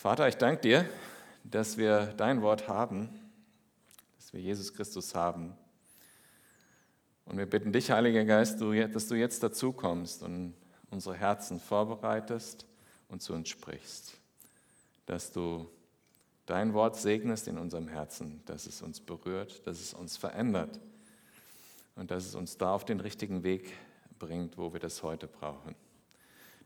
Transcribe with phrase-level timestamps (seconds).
[0.00, 0.88] Vater, ich danke dir,
[1.42, 3.08] dass wir dein Wort haben,
[4.16, 5.56] dass wir Jesus Christus haben.
[7.24, 10.54] Und wir bitten dich, Heiliger Geist, dass du jetzt dazu kommst und
[10.90, 12.64] unsere Herzen vorbereitest
[13.08, 14.12] und zu uns sprichst.
[15.06, 15.68] Dass du
[16.46, 20.78] dein Wort segnest in unserem Herzen, dass es uns berührt, dass es uns verändert
[21.96, 23.72] und dass es uns da auf den richtigen Weg
[24.20, 25.74] bringt, wo wir das heute brauchen.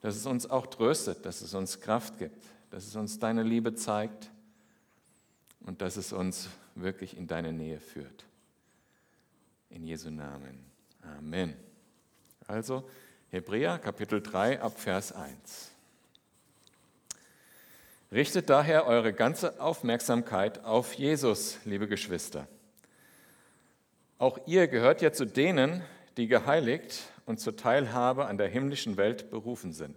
[0.03, 2.37] Dass es uns auch tröstet, dass es uns Kraft gibt,
[2.73, 4.31] dass es uns deine Liebe zeigt
[5.61, 8.25] und dass es uns wirklich in deine Nähe führt.
[9.69, 10.65] In Jesu Namen.
[11.19, 11.55] Amen.
[12.47, 12.89] Also
[13.29, 15.71] Hebräer Kapitel 3 ab Vers 1.
[18.11, 22.49] Richtet daher eure ganze Aufmerksamkeit auf Jesus, liebe Geschwister.
[24.17, 25.83] Auch ihr gehört ja zu denen,
[26.17, 29.97] die geheiligt und zur Teilhabe an der himmlischen Welt berufen sind.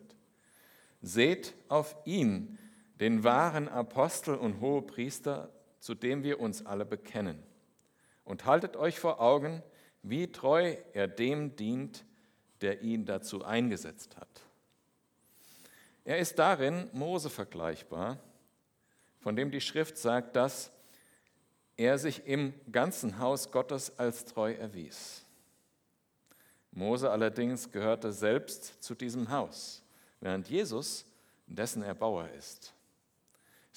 [1.01, 2.57] Seht auf ihn,
[2.99, 5.49] den wahren Apostel und Hohepriester,
[5.79, 7.43] zu dem wir uns alle bekennen.
[8.23, 9.61] Und haltet euch vor Augen,
[10.01, 12.05] wie treu er dem dient,
[12.61, 14.41] der ihn dazu eingesetzt hat.
[16.05, 18.19] Er ist darin Mose vergleichbar,
[19.19, 20.71] von dem die Schrift sagt, dass
[21.77, 25.25] er sich im ganzen Haus Gottes als treu erwies.
[26.71, 29.81] Mose allerdings gehörte selbst zu diesem Haus,
[30.19, 31.05] während Jesus
[31.47, 32.73] dessen Erbauer ist.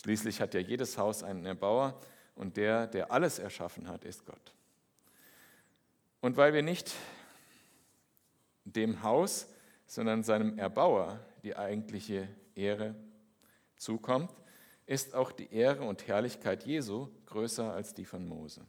[0.00, 2.00] Schließlich hat ja jedes Haus einen Erbauer
[2.36, 4.54] und der, der alles erschaffen hat, ist Gott.
[6.20, 6.94] Und weil wir nicht
[8.64, 9.48] dem Haus,
[9.86, 12.94] sondern seinem Erbauer die eigentliche Ehre
[13.76, 14.32] zukommt,
[14.86, 18.64] ist auch die Ehre und Herrlichkeit Jesu größer als die von Mose.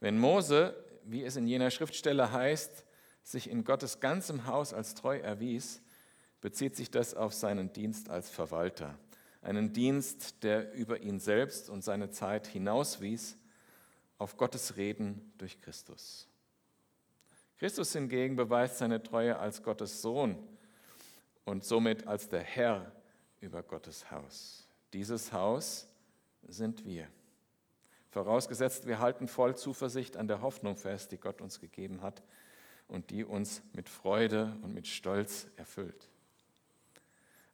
[0.00, 2.84] Wenn Mose, wie es in jener Schriftstelle heißt,
[3.22, 5.80] sich in Gottes ganzem Haus als treu erwies,
[6.40, 8.98] bezieht sich das auf seinen Dienst als Verwalter
[9.44, 13.36] einen Dienst, der über ihn selbst und seine Zeit hinauswies
[14.18, 16.28] auf Gottes Reden durch Christus.
[17.58, 20.36] Christus hingegen beweist seine Treue als Gottes Sohn
[21.44, 22.92] und somit als der Herr
[23.40, 24.66] über Gottes Haus.
[24.92, 25.88] Dieses Haus
[26.42, 27.08] sind wir.
[28.10, 32.22] Vorausgesetzt, wir halten voll Zuversicht an der Hoffnung fest, die Gott uns gegeben hat
[32.88, 36.08] und die uns mit Freude und mit Stolz erfüllt.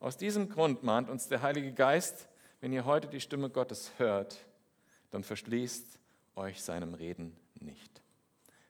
[0.01, 2.27] Aus diesem Grund mahnt uns der Heilige Geist,
[2.63, 4.39] wenn ihr heute die Stimme Gottes hört,
[5.11, 5.99] dann verschließt
[6.37, 8.01] euch seinem Reden nicht.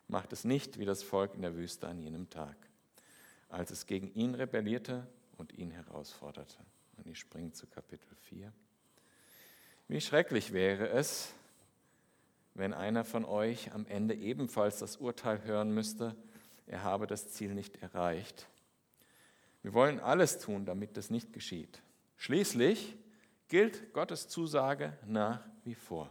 [0.08, 2.56] Macht es nicht wie das Volk in der Wüste an jenem Tag,
[3.48, 6.56] als es gegen ihn rebellierte und ihn herausforderte.
[6.96, 8.52] Und ich springe zu Kapitel 4.
[9.86, 11.32] Wie schrecklich wäre es,
[12.54, 16.16] wenn einer von euch am Ende ebenfalls das Urteil hören müsste,
[16.66, 18.49] er habe das Ziel nicht erreicht
[19.62, 21.82] wir wollen alles tun, damit das nicht geschieht.
[22.16, 22.96] Schließlich
[23.48, 26.10] gilt Gottes Zusage nach wie vor.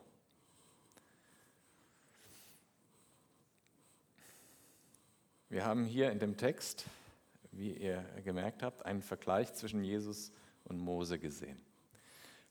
[5.49, 6.85] Wir haben hier in dem Text,
[7.51, 10.31] wie ihr gemerkt habt, einen Vergleich zwischen Jesus
[10.65, 11.59] und Mose gesehen.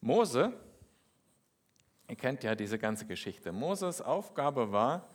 [0.01, 0.53] Mose,
[2.09, 3.53] ihr kennt ja diese ganze Geschichte.
[3.53, 5.09] Moses Aufgabe war,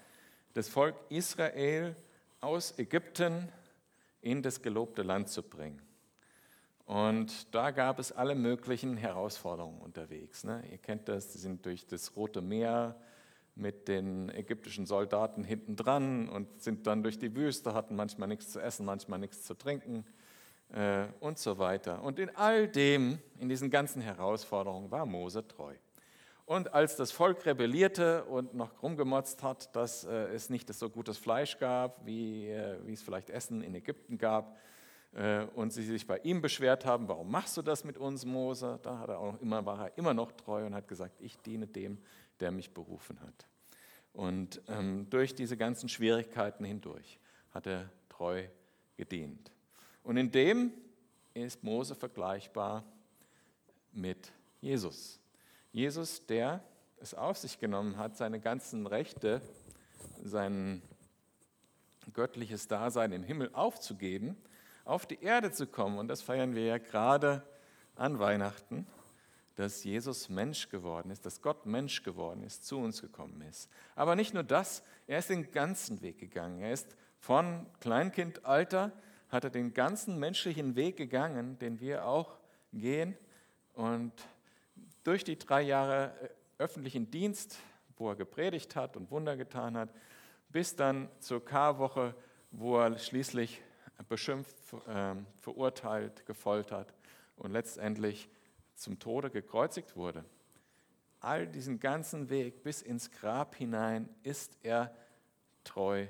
[0.53, 1.95] das Volk Israel
[2.39, 3.49] aus Ägypten
[4.23, 5.81] in das gelobte Land zu bringen.
[6.85, 10.43] Und da gab es alle möglichen Herausforderungen unterwegs.
[10.43, 10.63] Ne?
[10.71, 12.95] Ihr kennt das, sie sind durch das Rote Meer
[13.55, 18.51] mit den ägyptischen Soldaten hinten dran und sind dann durch die Wüste, hatten manchmal nichts
[18.51, 20.05] zu essen, manchmal nichts zu trinken
[20.73, 22.01] äh, und so weiter.
[22.01, 25.75] Und in all dem, in diesen ganzen Herausforderungen war Mose treu.
[26.45, 31.17] Und als das Volk rebellierte und noch rumgemotzt hat, dass äh, es nicht so gutes
[31.17, 34.57] Fleisch gab, wie, äh, wie es vielleicht Essen in Ägypten gab,
[35.13, 38.79] äh, und sie sich bei ihm beschwert haben, warum machst du das mit uns, Mose?
[38.81, 41.67] Da hat er auch immer, war er immer noch treu und hat gesagt, ich diene
[41.67, 41.99] dem,
[42.39, 43.47] der mich berufen hat.
[44.11, 47.19] Und ähm, durch diese ganzen Schwierigkeiten hindurch
[47.51, 48.43] hat er treu
[48.97, 49.51] gedient.
[50.03, 50.71] Und in dem
[51.33, 52.83] ist Mose vergleichbar
[53.91, 54.31] mit
[54.61, 55.19] Jesus.
[55.73, 56.63] Jesus, der
[56.99, 59.41] es auf sich genommen hat, seine ganzen Rechte,
[60.23, 60.83] sein
[62.13, 64.37] göttliches Dasein im Himmel aufzugeben,
[64.85, 65.97] auf die Erde zu kommen.
[65.97, 67.41] Und das feiern wir ja gerade
[67.95, 68.85] an Weihnachten,
[69.55, 73.67] dass Jesus Mensch geworden ist, dass Gott Mensch geworden ist, zu uns gekommen ist.
[73.95, 76.59] Aber nicht nur das, er ist den ganzen Weg gegangen.
[76.59, 78.91] Er ist von Kleinkindalter,
[79.29, 82.37] hat er den ganzen menschlichen Weg gegangen, den wir auch
[82.71, 83.17] gehen.
[83.73, 84.13] Und
[85.03, 86.29] durch die drei Jahre äh,
[86.63, 87.57] öffentlichen Dienst,
[87.97, 89.89] wo er gepredigt hat und Wunder getan hat,
[90.49, 92.15] bis dann zur Karwoche,
[92.51, 93.61] wo er schließlich
[94.07, 94.55] beschimpft,
[94.87, 96.93] ähm, verurteilt, gefoltert
[97.35, 98.29] und letztendlich
[98.75, 100.25] zum Tode gekreuzigt wurde,
[101.19, 104.93] all diesen ganzen Weg bis ins Grab hinein ist er
[105.63, 106.07] treu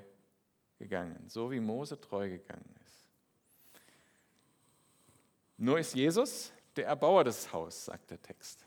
[0.80, 3.06] gegangen, so wie Mose treu gegangen ist.
[5.57, 8.62] Nur ist Jesus der Erbauer des Hauses, sagt der Text.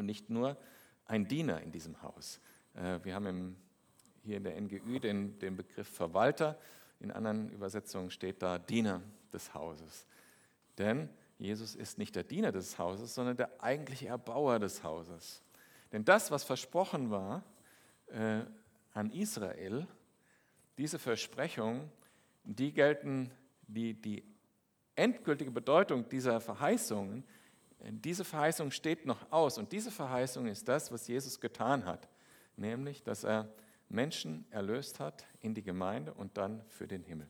[0.00, 0.56] Und nicht nur
[1.04, 2.40] ein Diener in diesem Haus.
[2.72, 3.56] Äh, wir haben im,
[4.24, 6.58] hier in der NGÜ den, den Begriff Verwalter,
[7.00, 10.06] in anderen Übersetzungen steht da Diener des Hauses.
[10.78, 15.42] Denn Jesus ist nicht der Diener des Hauses, sondern der eigentliche Erbauer des Hauses.
[15.92, 17.42] Denn das, was versprochen war
[18.06, 18.40] äh,
[18.94, 19.86] an Israel,
[20.78, 21.92] diese Versprechungen,
[22.44, 23.30] die gelten,
[23.66, 24.24] die, die
[24.96, 27.22] endgültige Bedeutung dieser Verheißungen,
[27.82, 29.58] diese Verheißung steht noch aus.
[29.58, 32.08] Und diese Verheißung ist das, was Jesus getan hat,
[32.56, 33.48] nämlich, dass er
[33.88, 37.28] Menschen erlöst hat in die Gemeinde und dann für den Himmel.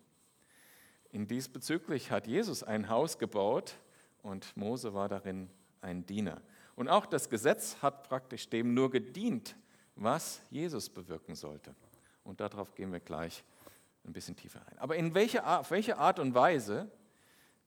[1.12, 3.74] In diesbezüglich hat Jesus ein Haus gebaut
[4.22, 5.50] und Mose war darin
[5.80, 6.40] ein Diener.
[6.76, 9.56] Und auch das Gesetz hat praktisch dem nur gedient,
[9.96, 11.74] was Jesus bewirken sollte.
[12.22, 13.44] Und darauf gehen wir gleich
[14.04, 14.78] ein bisschen tiefer ein.
[14.78, 16.90] Aber in welche auf welche Art und Weise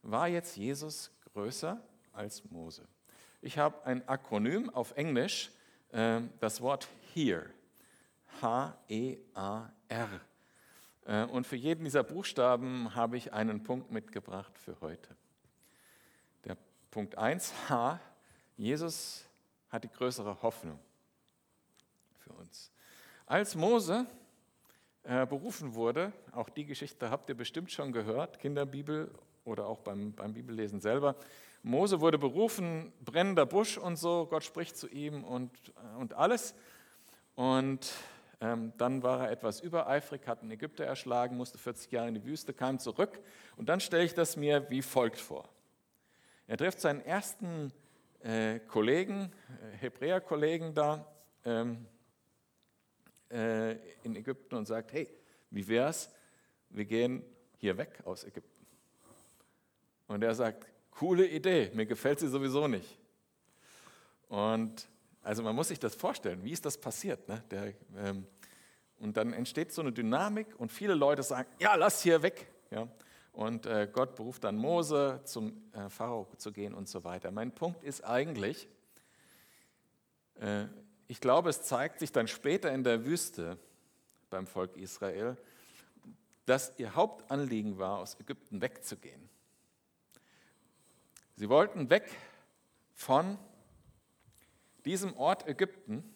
[0.02, 1.82] war jetzt Jesus größer
[2.14, 2.86] als Mose?
[3.42, 5.50] Ich habe ein Akronym auf Englisch,
[5.92, 7.44] äh, das Wort HEAR.
[8.40, 10.20] H-E-A-R.
[11.06, 15.14] Äh, und für jeden dieser Buchstaben habe ich einen Punkt mitgebracht für heute.
[16.44, 16.56] Der
[16.90, 18.00] Punkt 1, H,
[18.56, 19.24] Jesus
[19.70, 20.78] hat die größere Hoffnung
[22.18, 22.70] für uns.
[23.26, 24.06] Als Mose
[25.02, 29.10] äh, berufen wurde, auch die Geschichte habt ihr bestimmt schon gehört, Kinderbibel
[29.44, 31.16] oder auch beim, beim Bibellesen selber.
[31.64, 36.54] Mose wurde berufen, brennender Busch und so, Gott spricht zu ihm und, äh, und alles.
[37.36, 37.90] Und
[38.42, 42.24] ähm, dann war er etwas übereifrig, hat einen Ägypter erschlagen, musste 40 Jahre in die
[42.24, 43.18] Wüste, kam zurück.
[43.56, 45.48] Und dann stelle ich das mir wie folgt vor.
[46.46, 47.72] Er trifft seinen ersten
[48.22, 51.10] äh, Kollegen, äh, Hebräer-Kollegen da
[51.46, 51.86] ähm,
[53.30, 53.72] äh,
[54.02, 55.08] in Ägypten und sagt, hey,
[55.48, 56.10] wie wär's,
[56.68, 57.24] wir gehen
[57.56, 58.66] hier weg aus Ägypten.
[60.08, 62.98] Und er sagt, coole Idee, mir gefällt sie sowieso nicht.
[64.28, 64.88] Und
[65.22, 67.28] also man muss sich das vorstellen, wie ist das passiert?
[67.28, 67.42] Ne?
[67.50, 68.26] Der, ähm,
[68.98, 72.46] und dann entsteht so eine Dynamik und viele Leute sagen, ja, lass hier weg.
[72.70, 72.88] Ja?
[73.32, 77.30] Und äh, Gott beruft dann Mose, zum äh, Pharao zu gehen und so weiter.
[77.30, 78.68] Mein Punkt ist eigentlich,
[80.40, 80.66] äh,
[81.08, 83.58] ich glaube, es zeigt sich dann später in der Wüste
[84.30, 85.36] beim Volk Israel,
[86.46, 89.28] dass ihr Hauptanliegen war, aus Ägypten wegzugehen.
[91.36, 92.10] Sie wollten weg
[92.94, 93.38] von
[94.84, 96.14] diesem Ort Ägypten,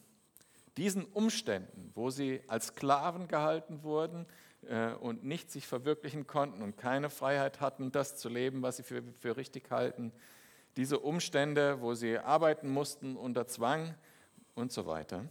[0.76, 4.26] diesen Umständen, wo sie als Sklaven gehalten wurden
[4.68, 8.84] äh, und nicht sich verwirklichen konnten und keine Freiheit hatten, das zu leben, was sie
[8.84, 10.12] für, für richtig halten,
[10.76, 13.96] diese Umstände, wo sie arbeiten mussten unter Zwang
[14.54, 15.24] und so weiter,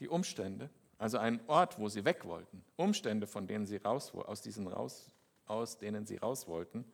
[0.00, 4.42] die Umstände, also ein Ort, wo sie weg wollten, Umstände, von denen sie raus, aus
[4.42, 5.12] diesen raus,
[5.46, 6.84] aus denen sie raus wollten,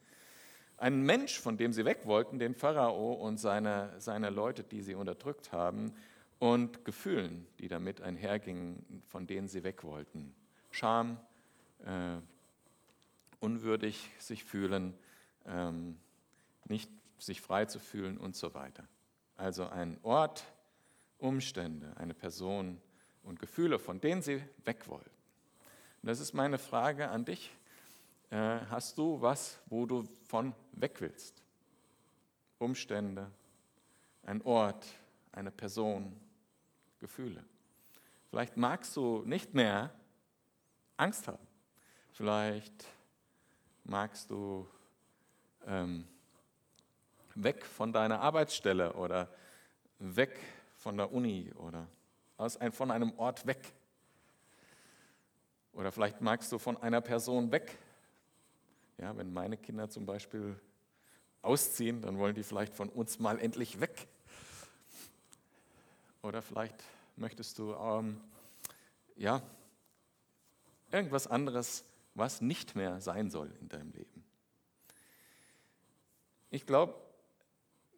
[0.76, 4.94] ein Mensch, von dem sie weg wollten, den Pharao und seine, seine Leute, die sie
[4.94, 5.94] unterdrückt haben,
[6.38, 10.34] und Gefühlen, die damit einhergingen, von denen sie weg wollten.
[10.70, 11.18] Scham,
[11.86, 12.18] äh,
[13.40, 14.94] unwürdig sich fühlen,
[15.46, 15.98] ähm,
[16.66, 18.86] nicht sich frei zu fühlen und so weiter.
[19.36, 20.44] Also ein Ort,
[21.19, 22.81] Umstände, eine Person
[23.22, 25.10] und Gefühle, von denen sie weg wollten.
[26.02, 27.50] Und das ist meine Frage an dich.
[28.34, 31.41] Äh, hast du was, wo du von weg willst?
[32.58, 33.31] Umstände,
[34.24, 34.84] ein Ort,
[35.31, 36.20] eine Person,
[36.98, 37.44] Gefühle.
[38.31, 39.94] Vielleicht magst du nicht mehr
[40.96, 41.46] Angst haben.
[42.10, 42.84] Vielleicht
[43.84, 44.67] magst du
[45.69, 46.05] ähm,
[47.36, 49.29] weg von deiner Arbeitsstelle oder
[50.00, 50.41] weg
[50.79, 51.86] von der Uni oder
[52.36, 53.72] aus ein, von einem Ort weg.
[55.72, 57.79] Oder vielleicht magst du von einer Person weg
[58.98, 60.58] ja, wenn meine Kinder zum Beispiel
[61.43, 64.08] ausziehen, dann wollen die vielleicht von uns mal endlich weg.
[66.22, 66.82] Oder vielleicht
[67.17, 68.20] möchtest du ähm,
[69.17, 69.43] ja,
[70.91, 71.84] irgendwas anderes,
[72.15, 74.24] was nicht mehr sein soll in deinem Leben.
[76.51, 76.94] Ich glaube,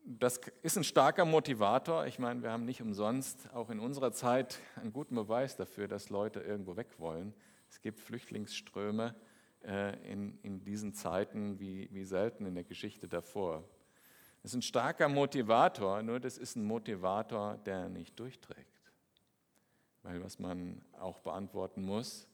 [0.05, 2.07] das ist ein starker Motivator.
[2.07, 6.11] Ich meine, wir haben nicht umsonst auch in unserer Zeit einen guten Beweis dafür, dass
[6.11, 7.35] Leute irgendwo weg wollen.
[7.69, 9.15] Es gibt Flüchtlingsströme
[9.67, 13.65] in, in diesen Zeiten wie, wie selten in der Geschichte davor.
[14.43, 18.93] Das ist ein starker Motivator, nur das ist ein Motivator, der nicht durchträgt.
[20.03, 22.29] Weil was man auch beantworten muss,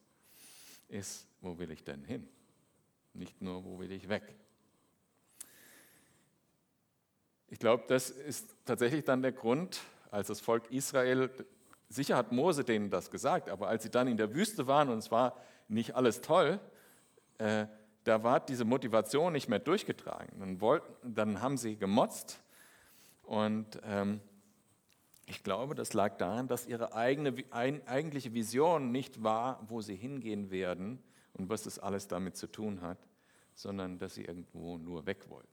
[0.89, 2.29] ist, wo will ich denn hin?
[3.15, 4.35] Nicht nur, wo will ich weg?
[7.53, 11.29] ich glaube, das ist tatsächlich dann der Grund, als das Volk Israel,
[11.91, 14.97] sicher hat Mose denen das gesagt, aber als sie dann in der Wüste waren und
[14.97, 15.37] es war
[15.69, 16.59] nicht alles toll,
[17.43, 17.67] äh,
[18.05, 20.39] da war diese Motivation nicht mehr durchgetragen.
[20.39, 22.41] Dann, wollten, dann haben sie gemotzt
[23.23, 24.21] und ähm,
[25.27, 29.95] ich glaube, das lag daran, dass ihre eigene, ein, eigentliche Vision nicht war, wo sie
[29.95, 31.03] hingehen werden
[31.35, 32.99] und was das alles damit zu tun hat,
[33.55, 35.49] sondern dass sie irgendwo nur weg wollten.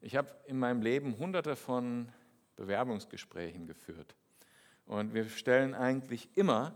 [0.00, 2.08] Ich habe in meinem Leben hunderte von
[2.56, 4.14] Bewerbungsgesprächen geführt.
[4.86, 6.74] Und wir stellen eigentlich immer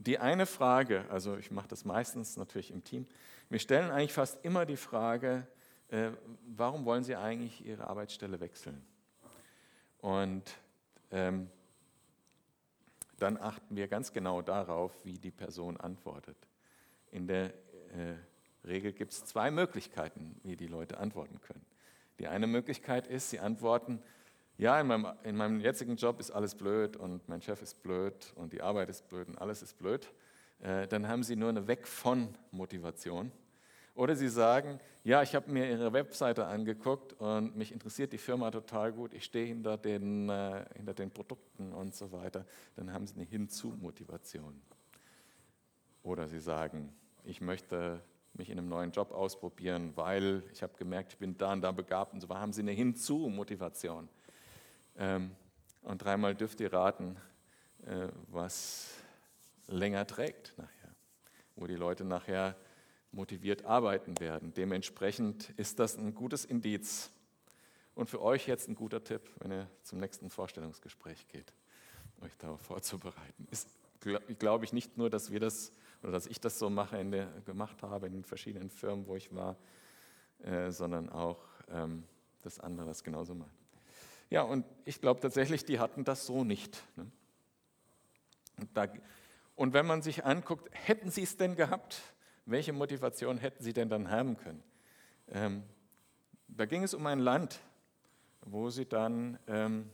[0.00, 3.06] die eine Frage, also ich mache das meistens natürlich im Team,
[3.50, 5.46] wir stellen eigentlich fast immer die Frage,
[5.88, 6.10] äh,
[6.56, 8.82] warum wollen Sie eigentlich Ihre Arbeitsstelle wechseln?
[9.98, 10.44] Und
[11.10, 11.50] ähm,
[13.18, 16.36] dann achten wir ganz genau darauf, wie die Person antwortet.
[17.10, 18.14] In der äh,
[18.64, 21.66] Regel gibt es zwei Möglichkeiten, wie die Leute antworten können.
[22.18, 24.02] Die eine Möglichkeit ist, sie antworten,
[24.60, 28.30] ja, in meinem, in meinem jetzigen Job ist alles blöd und mein Chef ist blöd
[28.36, 30.12] und die Arbeit ist blöd und alles ist blöd,
[30.60, 33.32] äh, dann haben sie nur eine Weg von Motivation.
[33.94, 38.50] Oder sie sagen, ja, ich habe mir ihre Webseite angeguckt und mich interessiert die Firma
[38.50, 42.44] total gut, ich stehe hinter den, äh, hinter den Produkten und so weiter.
[42.76, 44.60] Dann haben sie eine Hinzu-Motivation.
[46.02, 46.92] Oder sie sagen,
[47.24, 48.02] ich möchte
[48.34, 51.72] mich in einem neuen Job ausprobieren, weil ich habe gemerkt, ich bin da und da
[51.72, 52.40] begabt und so weiter.
[52.40, 54.08] Haben sie eine Hinzu-Motivation.
[55.00, 55.30] Ähm,
[55.82, 57.16] und dreimal dürft ihr raten,
[57.86, 58.90] äh, was
[59.66, 60.94] länger trägt nachher,
[61.56, 62.54] wo die Leute nachher
[63.10, 64.52] motiviert arbeiten werden.
[64.52, 67.10] Dementsprechend ist das ein gutes Indiz.
[67.94, 71.52] Und für euch jetzt ein guter Tipp, wenn ihr zum nächsten Vorstellungsgespräch geht,
[72.20, 73.48] euch darauf vorzubereiten.
[73.50, 73.68] Ist,
[74.38, 77.82] glaube ich, nicht nur, dass wir das oder dass ich das so mache, der, gemacht
[77.82, 79.56] habe in den verschiedenen Firmen, wo ich war,
[80.42, 81.38] äh, sondern auch,
[81.70, 82.04] ähm,
[82.42, 83.59] dass andere das genauso machen.
[84.30, 86.82] Ja, und ich glaube tatsächlich, die hatten das so nicht.
[86.96, 87.10] Ne?
[88.58, 88.86] Und, da,
[89.56, 92.00] und wenn man sich anguckt, hätten sie es denn gehabt?
[92.46, 94.62] Welche Motivation hätten sie denn dann haben können?
[95.28, 95.64] Ähm,
[96.46, 97.60] da ging es um ein Land,
[98.42, 99.90] wo sie dann ähm,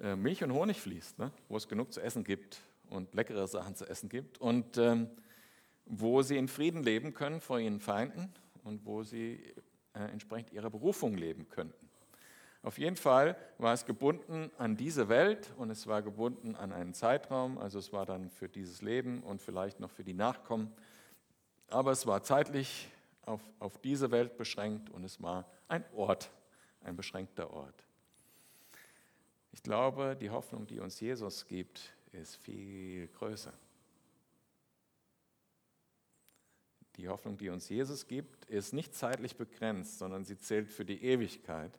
[0.00, 1.32] äh, Milch und Honig fließt, ne?
[1.48, 5.10] wo es genug zu essen gibt und leckere Sachen zu essen gibt und ähm,
[5.86, 8.32] wo sie in Frieden leben können vor ihren Feinden
[8.64, 9.54] und wo sie
[10.04, 11.88] entsprechend ihrer Berufung leben könnten.
[12.62, 16.94] Auf jeden Fall war es gebunden an diese Welt und es war gebunden an einen
[16.94, 20.72] Zeitraum, also es war dann für dieses Leben und vielleicht noch für die Nachkommen,
[21.68, 22.88] aber es war zeitlich
[23.22, 26.30] auf, auf diese Welt beschränkt und es war ein Ort,
[26.82, 27.84] ein beschränkter Ort.
[29.52, 33.52] Ich glaube, die Hoffnung, die uns Jesus gibt, ist viel größer.
[36.96, 41.02] Die Hoffnung, die uns Jesus gibt, ist nicht zeitlich begrenzt, sondern sie zählt für die
[41.04, 41.72] Ewigkeit.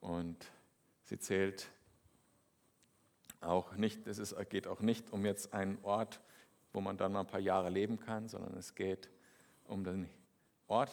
[0.00, 0.36] Und
[1.04, 1.70] sie zählt
[3.40, 6.20] auch nicht, es ist, geht auch nicht um jetzt einen Ort,
[6.72, 9.08] wo man dann mal ein paar Jahre leben kann, sondern es geht
[9.66, 10.08] um den
[10.66, 10.90] Ort,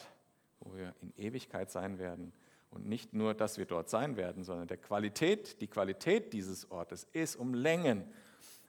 [0.59, 2.31] wo wir in Ewigkeit sein werden.
[2.69, 7.07] Und nicht nur, dass wir dort sein werden, sondern der Qualität, die Qualität dieses Ortes
[7.13, 8.03] ist um Längen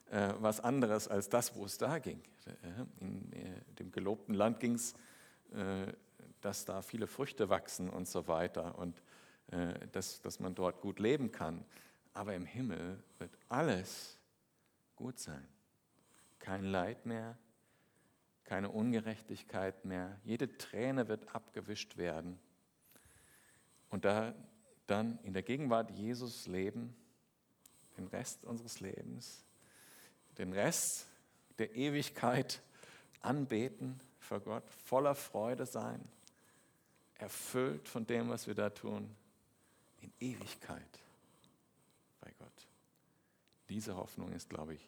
[0.09, 2.21] äh, was anderes als das, wo es da ging.
[2.45, 4.95] Äh, in äh, dem gelobten Land ging es,
[6.41, 9.01] dass da viele Früchte wachsen und so weiter und
[9.93, 11.63] dass, dass man dort gut leben kann.
[12.13, 14.19] Aber im Himmel wird alles
[14.97, 15.47] gut sein.
[16.39, 17.37] Kein Leid mehr,
[18.43, 20.19] keine Ungerechtigkeit mehr.
[20.25, 22.37] Jede Träne wird abgewischt werden.
[23.87, 24.35] Und da
[24.85, 26.93] dann in der Gegenwart Jesus leben,
[27.97, 29.46] den Rest unseres Lebens,
[30.37, 31.07] den Rest
[31.57, 32.61] der Ewigkeit
[33.21, 36.07] anbeten vor Gott, voller Freude sein,
[37.15, 39.09] erfüllt von dem, was wir da tun,
[40.01, 40.99] in Ewigkeit
[42.21, 42.67] bei Gott.
[43.69, 44.87] Diese Hoffnung ist, glaube ich,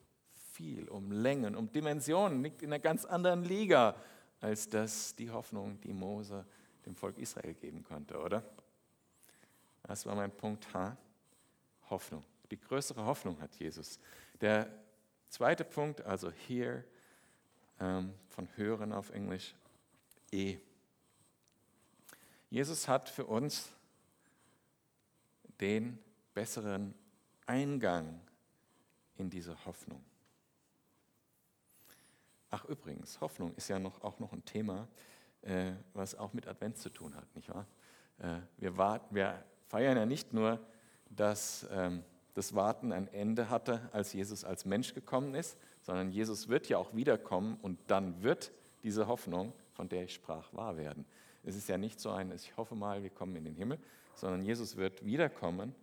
[0.54, 3.96] viel um Längen, um Dimensionen, liegt in einer ganz anderen Liga,
[4.42, 6.46] als das die Hoffnung, die Mose
[6.86, 8.44] dem Volk Israel geben konnte, oder?
[9.84, 10.96] Das war mein Punkt H.
[11.90, 12.24] Hoffnung.
[12.52, 14.00] Die größere Hoffnung hat Jesus.
[14.40, 14.70] Der
[15.30, 16.84] Zweiter Punkt, also hier
[17.80, 19.56] ähm, von hören auf Englisch,
[20.32, 20.58] E.
[22.50, 23.70] Jesus hat für uns
[25.62, 26.00] den
[26.34, 26.96] besseren
[27.46, 28.20] Eingang
[29.18, 30.04] in diese Hoffnung.
[32.50, 34.88] Ach übrigens, Hoffnung ist ja noch, auch noch ein Thema,
[35.44, 37.68] äh, was auch mit Advent zu tun hat, nicht wahr?
[38.18, 40.60] Äh, wir, warten, wir feiern ja nicht nur,
[41.10, 42.04] dass ähm,
[42.40, 46.78] das Warten ein Ende hatte, als Jesus als Mensch gekommen ist, sondern Jesus wird ja
[46.78, 51.06] auch wiederkommen und dann wird diese Hoffnung, von der ich sprach, wahr werden.
[51.44, 53.78] Es ist ja nicht so ein, ich hoffe mal, wir kommen in den Himmel,
[54.16, 55.76] sondern Jesus wird wiederkommen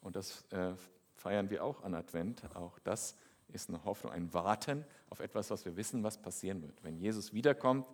[0.00, 0.72] und das äh,
[1.14, 2.42] feiern wir auch an Advent.
[2.56, 3.14] Auch das
[3.52, 6.82] ist eine Hoffnung, ein Warten auf etwas, was wir wissen, was passieren wird.
[6.82, 7.86] Wenn Jesus wiederkommt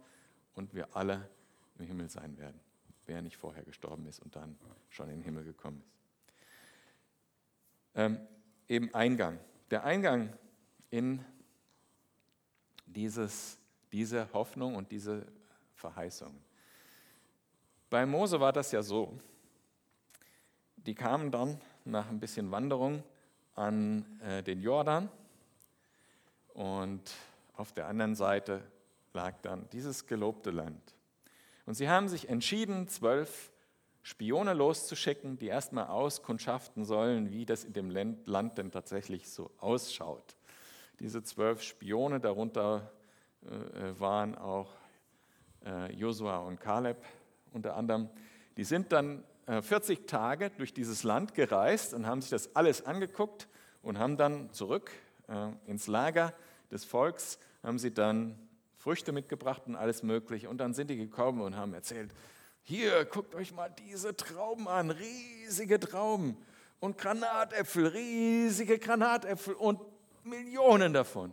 [0.54, 1.28] und wir alle
[1.78, 2.58] im Himmel sein werden,
[3.04, 4.56] wer nicht vorher gestorben ist und dann
[4.88, 5.97] schon in den Himmel gekommen ist.
[7.98, 8.20] Ähm,
[8.68, 9.40] eben Eingang.
[9.72, 10.32] Der Eingang
[10.88, 11.24] in
[12.86, 13.58] dieses,
[13.90, 15.26] diese Hoffnung und diese
[15.74, 16.32] Verheißung.
[17.90, 19.18] Bei Mose war das ja so.
[20.76, 23.02] Die kamen dann nach ein bisschen Wanderung
[23.56, 25.08] an äh, den Jordan
[26.54, 27.02] und
[27.56, 28.62] auf der anderen Seite
[29.12, 30.94] lag dann dieses gelobte Land.
[31.66, 33.50] Und sie haben sich entschieden, zwölf
[34.08, 40.34] Spione loszuschicken, die erstmal auskundschaften sollen, wie das in dem Land denn tatsächlich so ausschaut.
[40.98, 42.90] Diese zwölf Spione, darunter
[43.42, 44.70] äh, waren auch
[45.62, 46.96] äh, Josua und Kaleb
[47.52, 48.08] unter anderem,
[48.56, 52.86] die sind dann 40 äh, Tage durch dieses Land gereist und haben sich das alles
[52.86, 53.46] angeguckt
[53.82, 54.90] und haben dann zurück
[55.66, 56.32] ins Lager
[56.70, 58.38] des Volks, haben sie dann
[58.78, 60.48] Früchte mitgebracht und alles Mögliche.
[60.48, 62.10] Und dann sind die gekommen und haben erzählt,
[62.68, 66.36] hier, guckt euch mal diese Trauben an, riesige Trauben.
[66.80, 69.80] Und Granatäpfel, riesige Granatäpfel und
[70.22, 71.32] Millionen davon.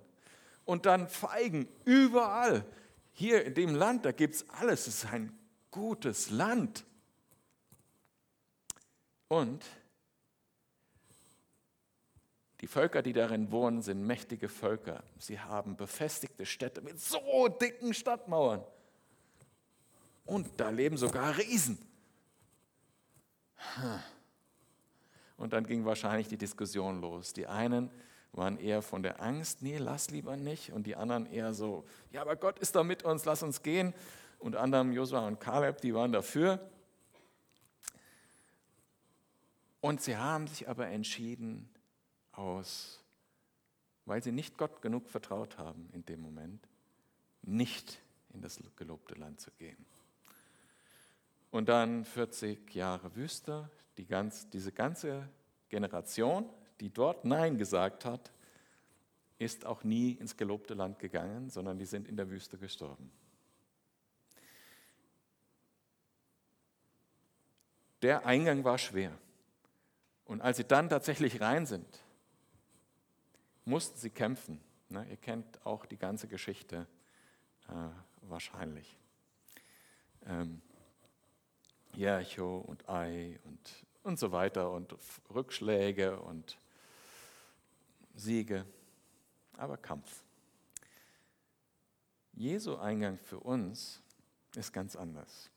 [0.63, 2.63] Und dann Feigen überall.
[3.11, 4.87] Hier in dem Land, da gibt es alles.
[4.87, 5.37] Es ist ein
[5.71, 6.85] gutes Land.
[9.27, 9.65] Und
[12.61, 15.03] die Völker, die darin wohnen, sind mächtige Völker.
[15.19, 18.63] Sie haben befestigte Städte mit so dicken Stadtmauern.
[20.25, 21.77] Und da leben sogar Riesen.
[25.37, 27.33] Und dann ging wahrscheinlich die Diskussion los.
[27.33, 27.89] Die einen
[28.31, 30.71] waren eher von der Angst, nee, lass lieber nicht.
[30.71, 33.93] Und die anderen eher so, ja, aber Gott ist da mit uns, lass uns gehen.
[34.39, 36.59] Und anderem, Josua und Kaleb, die waren dafür.
[39.79, 41.69] Und sie haben sich aber entschieden
[42.31, 43.03] aus,
[44.05, 46.67] weil sie nicht Gott genug vertraut haben in dem Moment,
[47.43, 48.01] nicht
[48.33, 49.85] in das gelobte Land zu gehen.
[51.55, 55.29] Und dann 40 Jahre Wüste, die ganz, diese ganze
[55.69, 56.49] Generation,
[56.81, 58.33] die dort Nein gesagt hat,
[59.37, 63.09] ist auch nie ins gelobte Land gegangen, sondern die sind in der Wüste gestorben.
[68.01, 69.17] Der Eingang war schwer.
[70.25, 72.03] Und als sie dann tatsächlich rein sind,
[73.63, 74.59] mussten sie kämpfen.
[74.89, 76.85] Ne, ihr kennt auch die ganze Geschichte
[77.69, 77.73] äh,
[78.23, 78.97] wahrscheinlich.
[80.25, 80.61] Ähm,
[81.95, 83.59] Jericho und Ei und,
[84.03, 84.95] und so weiter und
[85.33, 86.57] Rückschläge und
[88.15, 88.65] Siege,
[89.57, 90.23] aber Kampf.
[92.33, 94.01] Jesu Eingang für uns
[94.55, 95.49] ist ganz anders.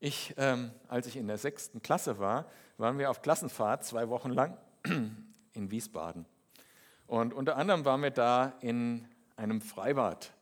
[0.00, 4.30] Ich, ähm, als ich in der sechsten Klasse war, waren wir auf Klassenfahrt zwei Wochen
[4.30, 6.26] lang in Wiesbaden.
[7.06, 10.32] Und unter anderem waren wir da in einem Freibad.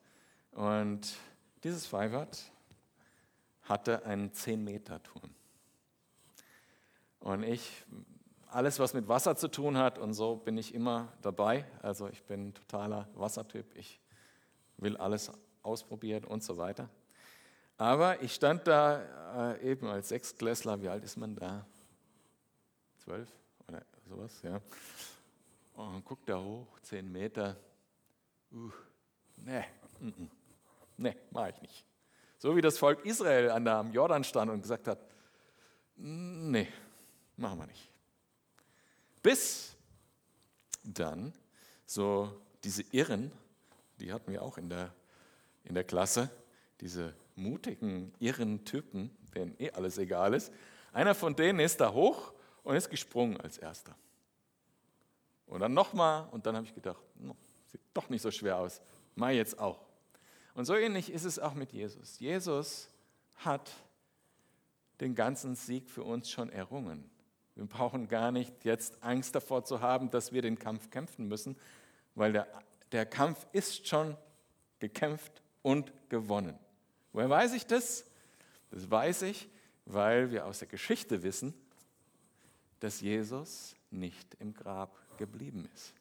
[0.53, 1.17] Und
[1.65, 2.52] dieses Freibad
[3.63, 5.35] hatte einen 10-Meter-Turm.
[7.21, 7.85] Und ich,
[8.49, 11.65] alles was mit Wasser zu tun hat und so bin ich immer dabei.
[11.81, 13.67] Also ich bin ein totaler Wassertyp.
[13.77, 14.01] Ich
[14.77, 15.31] will alles
[15.63, 16.89] ausprobieren und so weiter.
[17.79, 21.65] Aber ich stand da äh, eben als Sechstklässler, wie alt ist man da?
[22.99, 23.29] Zwölf
[23.69, 24.61] oder sowas, ja.
[25.75, 27.57] Und guckt da hoch, zehn Meter.
[28.53, 28.71] Uh,
[29.39, 29.65] nee,
[30.01, 30.27] mm.
[30.99, 31.85] nee, mach ich nicht.
[32.43, 34.99] So wie das Volk Israel an der Jordan stand und gesagt hat,
[35.95, 36.67] nee,
[37.37, 37.89] machen wir nicht.
[39.23, 39.77] Bis
[40.83, 41.33] dann
[41.87, 43.31] so diese Irren,
[44.01, 44.93] die hatten wir auch in der,
[45.63, 46.31] in der Klasse,
[46.81, 50.53] diese mutigen, irren Typen, denen eh alles egal ist.
[50.93, 52.33] Einer von denen ist da hoch
[52.65, 53.95] und ist gesprungen als erster.
[55.47, 57.37] Und dann nochmal und dann habe ich gedacht, no,
[57.69, 58.81] sieht doch nicht so schwer aus,
[59.15, 59.92] mal jetzt auch.
[60.55, 62.19] Und so ähnlich ist es auch mit Jesus.
[62.19, 62.89] Jesus
[63.37, 63.71] hat
[65.01, 67.11] den ganzen Sieg für uns schon errungen.
[67.55, 71.57] Wir brauchen gar nicht jetzt Angst davor zu haben, dass wir den Kampf kämpfen müssen,
[72.15, 72.47] weil der,
[72.93, 74.17] der Kampf ist schon
[74.79, 76.59] gekämpft und gewonnen.
[77.13, 78.05] Woher weiß ich das?
[78.71, 79.49] Das weiß ich,
[79.85, 81.55] weil wir aus der Geschichte wissen,
[82.81, 85.95] dass Jesus nicht im Grab geblieben ist.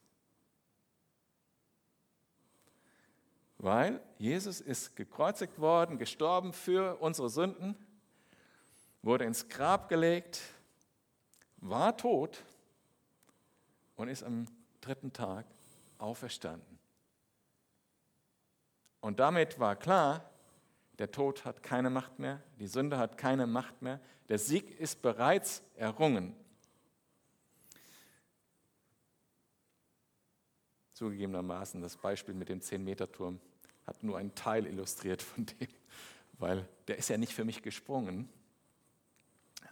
[3.63, 7.75] Weil Jesus ist gekreuzigt worden, gestorben für unsere Sünden,
[9.03, 10.41] wurde ins Grab gelegt,
[11.57, 12.43] war tot
[13.95, 14.47] und ist am
[14.81, 15.45] dritten Tag
[15.99, 16.79] auferstanden.
[18.99, 20.27] Und damit war klar,
[20.97, 25.03] der Tod hat keine Macht mehr, die Sünde hat keine Macht mehr, der Sieg ist
[25.03, 26.35] bereits errungen.
[30.93, 33.39] Zugegebenermaßen, das Beispiel mit dem 10-Meter-Turm
[33.91, 35.67] hat nur einen Teil illustriert von dem,
[36.39, 38.29] weil der ist ja nicht für mich gesprungen.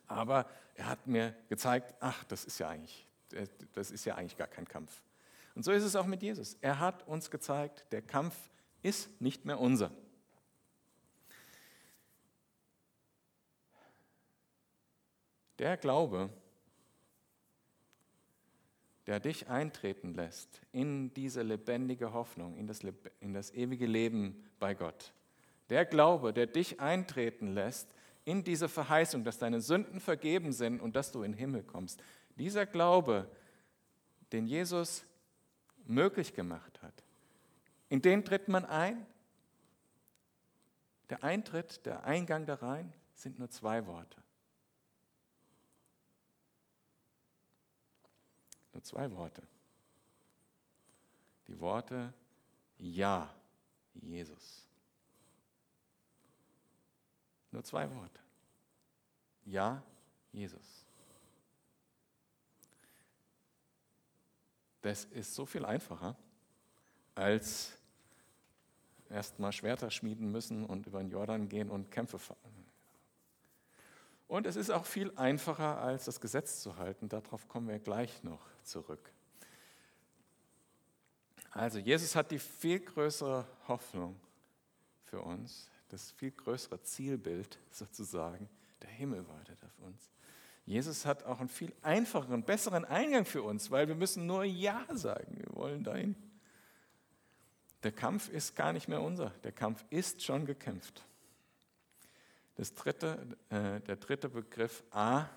[0.07, 3.07] Aber er hat mir gezeigt, ach, das ist ja eigentlich,
[3.73, 5.01] das ist ja eigentlich gar kein Kampf.
[5.55, 6.57] Und so ist es auch mit Jesus.
[6.59, 8.35] Er hat uns gezeigt, der Kampf
[8.81, 9.89] ist nicht mehr unser.
[15.59, 16.29] Der Glaube,
[19.09, 22.81] der dich eintreten lässt in diese lebendige Hoffnung, in das,
[23.19, 25.13] in das ewige Leben bei Gott.
[25.71, 30.95] Der Glaube, der dich eintreten lässt in diese Verheißung, dass deine Sünden vergeben sind und
[30.95, 32.03] dass du in den Himmel kommst.
[32.35, 33.27] Dieser Glaube,
[34.31, 35.03] den Jesus
[35.87, 37.03] möglich gemacht hat,
[37.89, 39.07] in den tritt man ein.
[41.09, 44.21] Der Eintritt, der Eingang da rein sind nur zwei Worte.
[48.73, 49.43] Nur zwei Worte.
[51.47, 52.13] Die Worte
[52.77, 53.33] Ja,
[53.93, 54.65] Jesus.
[57.51, 58.19] Nur zwei Worte.
[59.45, 59.81] Ja,
[60.31, 60.85] Jesus.
[64.81, 66.15] Das ist so viel einfacher,
[67.15, 67.73] als
[69.09, 72.59] erstmal Schwerter schmieden müssen und über den Jordan gehen und Kämpfe fahren.
[74.27, 77.09] Und es ist auch viel einfacher, als das Gesetz zu halten.
[77.09, 79.11] Darauf kommen wir gleich noch zurück.
[81.51, 84.19] Also Jesus hat die viel größere Hoffnung
[85.03, 88.49] für uns, das viel größere Zielbild sozusagen.
[88.81, 90.11] Der Himmel wartet auf uns.
[90.65, 94.85] Jesus hat auch einen viel einfacheren, besseren Eingang für uns, weil wir müssen nur Ja
[94.93, 95.39] sagen.
[95.39, 96.15] Wir wollen dahin.
[97.81, 99.31] Der Kampf ist gar nicht mehr unser.
[99.43, 101.03] Der Kampf ist schon gekämpft.
[102.55, 105.27] Das dritte, äh, der dritte Begriff A,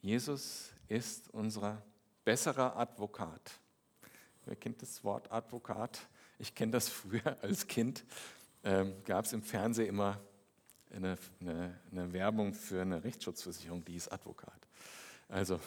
[0.00, 1.82] Jesus ist unser
[2.22, 3.52] besserer Advokat.
[4.44, 6.02] Wer kennt das Wort Advokat?
[6.38, 8.04] Ich kenne das früher als Kind.
[8.62, 10.20] Ähm, Gab es im Fernsehen immer
[10.94, 14.68] eine, eine, eine Werbung für eine Rechtsschutzversicherung, die ist Advokat.
[15.28, 15.58] Also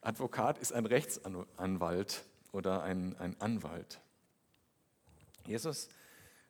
[0.00, 4.00] Advokat ist ein Rechtsanwalt oder ein, ein Anwalt.
[5.46, 5.90] Jesus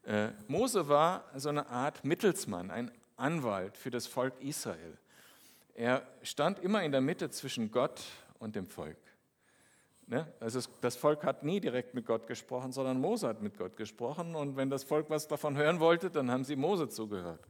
[0.05, 4.97] äh, Mose war so eine Art Mittelsmann, ein Anwalt für das Volk Israel.
[5.77, 8.03] Er stand immer in der Mitte zwischen Gott
[8.39, 8.97] und dem Volk.
[10.07, 10.27] Ne?
[10.41, 14.35] Also das Volk hat nie direkt mit Gott gesprochen, sondern Mose hat mit Gott gesprochen.
[14.35, 17.47] Und wenn das Volk was davon hören wollte, dann haben sie Mose zugehört.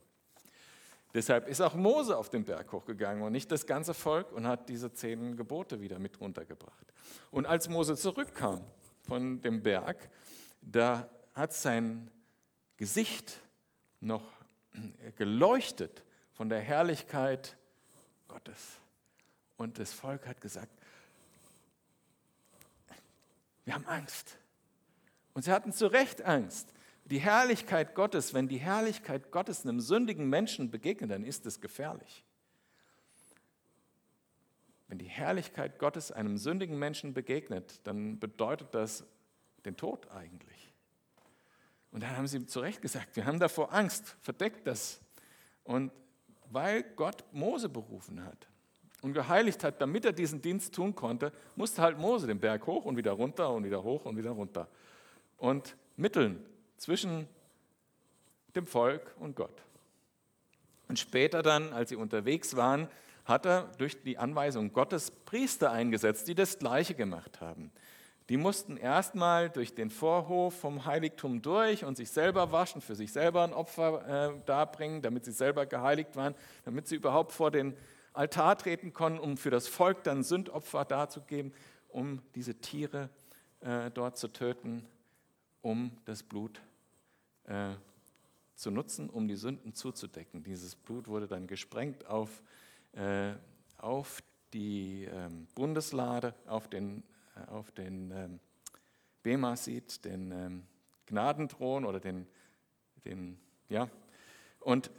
[1.15, 4.69] Deshalb ist auch Mose auf den Berg hochgegangen und nicht das ganze Volk und hat
[4.69, 6.93] diese zehn Gebote wieder mit runtergebracht.
[7.31, 8.61] Und als Mose zurückkam
[9.03, 10.11] von dem Berg,
[10.63, 12.11] da hat sein
[12.77, 13.41] Gesicht
[14.01, 14.25] noch
[15.17, 17.57] geleuchtet von der Herrlichkeit
[18.29, 18.79] Gottes.
[19.57, 20.73] Und das Volk hat gesagt,
[23.65, 24.39] wir haben Angst.
[25.35, 26.73] Und sie hatten zu Recht Angst.
[27.05, 32.25] Die Herrlichkeit Gottes, wenn die Herrlichkeit Gottes einem sündigen Menschen begegnet, dann ist es gefährlich.
[34.89, 39.05] Wenn die Herrlichkeit Gottes einem sündigen Menschen begegnet, dann bedeutet das
[39.65, 40.73] den Tod eigentlich.
[41.91, 45.01] Und dann haben sie zu Recht gesagt, wir haben davor Angst, verdeckt das.
[45.65, 45.93] Und
[46.51, 48.47] weil Gott Mose berufen hat
[49.03, 52.85] und geheiligt hat, damit er diesen Dienst tun konnte, musste halt Mose den Berg hoch
[52.85, 54.69] und wieder runter und wieder hoch und wieder runter.
[55.39, 56.45] Und mitteln
[56.77, 57.29] zwischen
[58.55, 59.63] dem Volk und Gott.
[60.89, 62.89] Und später dann, als sie unterwegs waren,
[63.25, 67.73] hat er durch die Anweisung Gottes Priester eingesetzt, die das Gleiche gemacht haben.
[68.29, 73.13] Die mussten erstmal durch den Vorhof vom Heiligtum durch und sich selber waschen, für sich
[73.13, 76.35] selber ein Opfer äh, darbringen, damit sie selber geheiligt waren,
[76.65, 77.77] damit sie überhaupt vor den
[78.13, 81.53] Altar treten konnten, um für das Volk dann Sündopfer darzugeben,
[81.89, 83.11] um diese Tiere
[83.61, 84.85] äh, dort zu töten,
[85.63, 86.61] um das Blut
[87.45, 87.75] äh,
[88.57, 90.43] zu nutzen, um die Sünden zuzudecken.
[90.43, 92.43] Dieses Blut wurde dann gesprengt auf,
[92.93, 93.35] äh,
[93.79, 94.21] auf
[94.53, 97.05] die ähm, Bundeslade, auf den
[97.49, 98.41] auf den ähm,
[99.23, 100.63] Bema sieht, den ähm,
[101.07, 102.27] Gnadenthron oder den,
[103.05, 103.89] den ja,
[104.61, 104.91] und,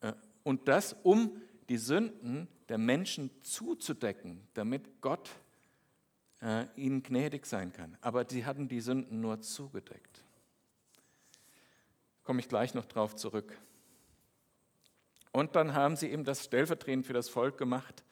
[0.00, 5.30] äh, und das, um die Sünden der Menschen zuzudecken, damit Gott
[6.42, 7.96] äh, ihnen gnädig sein kann.
[8.00, 10.24] Aber sie hatten die Sünden nur zugedeckt.
[12.24, 13.56] Komme ich gleich noch drauf zurück.
[15.32, 18.04] Und dann haben sie eben das stellvertretend für das Volk gemacht.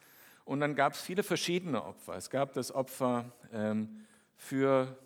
[0.48, 2.16] Und dann gab es viele verschiedene Opfer.
[2.16, 4.96] Es gab das Opfer ähm, für,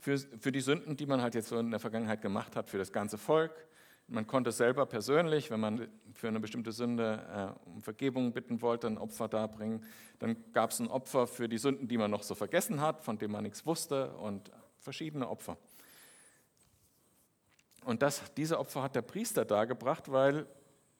[0.00, 2.78] für, für die Sünden, die man halt jetzt so in der Vergangenheit gemacht hat, für
[2.78, 3.52] das ganze Volk.
[4.08, 8.88] Man konnte selber persönlich, wenn man für eine bestimmte Sünde äh, um Vergebung bitten wollte,
[8.88, 9.84] ein Opfer darbringen.
[10.18, 13.18] Dann gab es ein Opfer für die Sünden, die man noch so vergessen hat, von
[13.18, 14.50] denen man nichts wusste und
[14.80, 15.56] verschiedene Opfer.
[17.84, 20.48] Und das, diese Opfer hat der Priester dargebracht, weil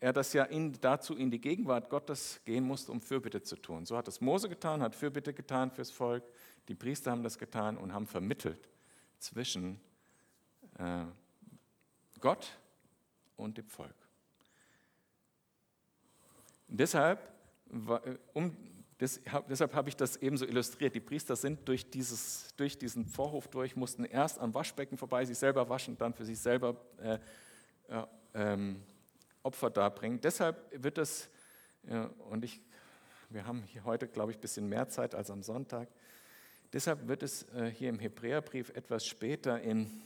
[0.00, 3.84] er das ja in, dazu in die Gegenwart Gottes gehen musste, um Fürbitte zu tun.
[3.84, 6.24] So hat es Mose getan, hat Fürbitte getan fürs Volk.
[6.68, 8.68] Die Priester haben das getan und haben vermittelt
[9.18, 9.78] zwischen
[10.78, 11.04] äh,
[12.18, 12.58] Gott
[13.36, 13.94] und dem Volk.
[16.66, 17.18] deshalb,
[18.32, 18.56] um,
[18.96, 20.94] das, deshalb habe ich das ebenso illustriert.
[20.94, 25.38] Die Priester sind durch, dieses, durch diesen Vorhof durch, mussten erst am Waschbecken vorbei, sich
[25.38, 27.18] selber waschen, dann für sich selber äh,
[27.88, 28.82] äh, ähm,
[29.42, 30.20] Opfer darbringen.
[30.20, 31.30] Deshalb wird es,
[32.30, 32.60] und ich,
[33.30, 35.88] wir haben hier heute, glaube ich, ein bisschen mehr Zeit als am Sonntag,
[36.72, 40.02] deshalb wird es äh, hier im Hebräerbrief etwas später in,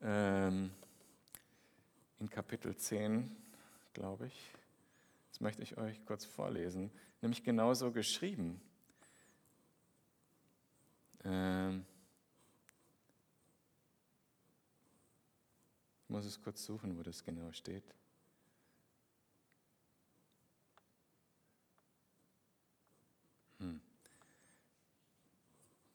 [0.00, 0.70] ähm,
[2.20, 3.34] in Kapitel 10,
[3.92, 4.52] glaube ich,
[5.30, 6.90] das möchte ich euch kurz vorlesen,
[7.20, 8.60] nämlich genauso geschrieben.
[11.24, 11.84] Ähm,
[16.14, 17.82] muss es kurz suchen, wo das genau steht.
[23.58, 23.80] Hm.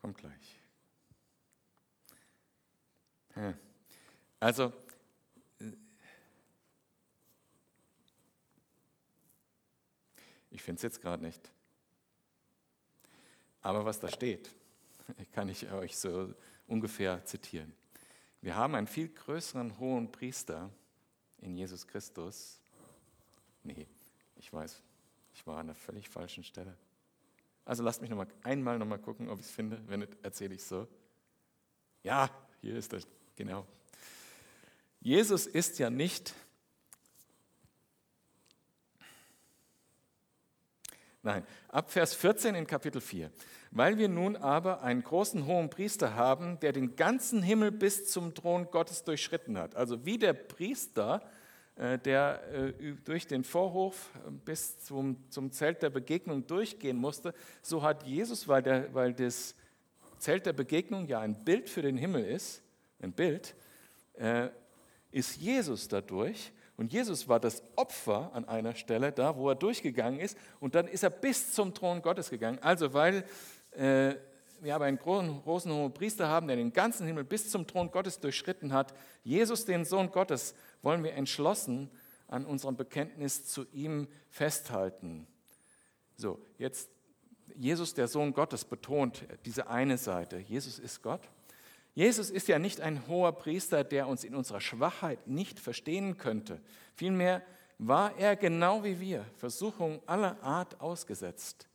[0.02, 0.60] Kommt gleich.
[4.42, 4.74] Also,
[10.52, 11.50] ich finde es jetzt gerade nicht.
[13.62, 14.54] Aber was da steht,
[15.32, 16.34] kann ich euch so
[16.68, 17.79] ungefähr zitieren.
[18.42, 20.70] Wir haben einen viel größeren hohen Priester
[21.42, 22.60] in Jesus Christus.
[23.64, 23.88] Nee,
[24.36, 24.82] ich weiß,
[25.34, 26.78] ich war an der völlig falschen Stelle.
[27.66, 29.82] Also lasst mich noch mal einmal noch mal gucken, ob ich es finde.
[29.88, 30.88] Wenn nicht, erzähle ich so.
[32.04, 32.30] Ja,
[32.62, 33.68] hier ist das, genau.
[35.02, 36.34] Jesus ist ja nicht
[41.22, 43.30] Nein, ab Vers 14 in Kapitel 4.
[43.72, 48.34] Weil wir nun aber einen großen hohen Priester haben, der den ganzen Himmel bis zum
[48.34, 49.76] Thron Gottes durchschritten hat.
[49.76, 51.22] Also wie der Priester,
[51.76, 57.34] äh, der äh, durch den Vorhof äh, bis zum, zum Zelt der Begegnung durchgehen musste,
[57.62, 59.56] so hat Jesus, weil, der, weil das
[60.20, 62.62] Zelt der Begegnung ja ein Bild für den Himmel ist,
[63.02, 63.56] ein Bild,
[65.12, 70.18] ist Jesus dadurch und Jesus war das Opfer an einer Stelle, da wo er durchgegangen
[70.18, 70.38] ist.
[70.62, 72.58] Und dann ist er bis zum Thron Gottes gegangen.
[72.62, 73.26] Also weil
[73.72, 74.16] äh,
[74.62, 77.92] wir aber einen großen, großen hohen Priester haben, der den ganzen Himmel bis zum Thron
[77.92, 78.94] Gottes durchschritten hat,
[79.26, 81.92] Jesus, den Sohn Gottes, wollen wir entschlossen
[82.30, 85.28] an unserem Bekenntnis zu ihm festhalten.
[86.16, 86.90] So, jetzt
[87.58, 90.38] Jesus, der Sohn Gottes, betont diese eine Seite.
[90.38, 91.28] Jesus ist Gott.
[92.00, 96.62] Jesus ist ja nicht ein hoher Priester, der uns in unserer Schwachheit nicht verstehen könnte.
[96.96, 97.44] Vielmehr
[97.78, 101.68] war er genau wie wir Versuchungen aller Art ausgesetzt.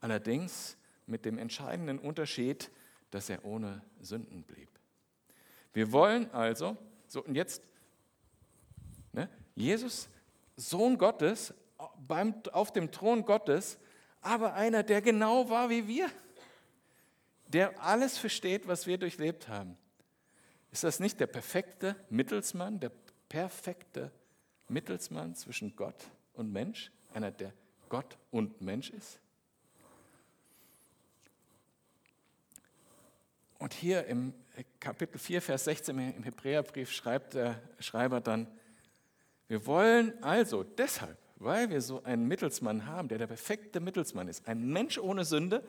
[0.00, 2.72] Allerdings mit dem entscheidenden Unterschied,
[3.12, 4.68] dass er ohne Sünden blieb.
[5.72, 7.62] Wir wollen also, so und jetzt,
[9.12, 10.08] ne, Jesus,
[10.56, 11.54] Sohn Gottes,
[12.08, 13.78] beim, auf dem Thron Gottes,
[14.22, 16.10] aber einer, der genau war wie wir
[17.52, 19.76] der alles versteht, was wir durchlebt haben.
[20.70, 22.90] Ist das nicht der perfekte Mittelsmann, der
[23.28, 24.10] perfekte
[24.68, 26.90] Mittelsmann zwischen Gott und Mensch?
[27.12, 27.52] Einer, der
[27.88, 29.18] Gott und Mensch ist?
[33.58, 34.34] Und hier im
[34.80, 38.48] Kapitel 4, Vers 16 im Hebräerbrief schreibt der Schreiber dann,
[39.46, 44.48] wir wollen also deshalb, weil wir so einen Mittelsmann haben, der der perfekte Mittelsmann ist,
[44.48, 45.62] ein Mensch ohne Sünde,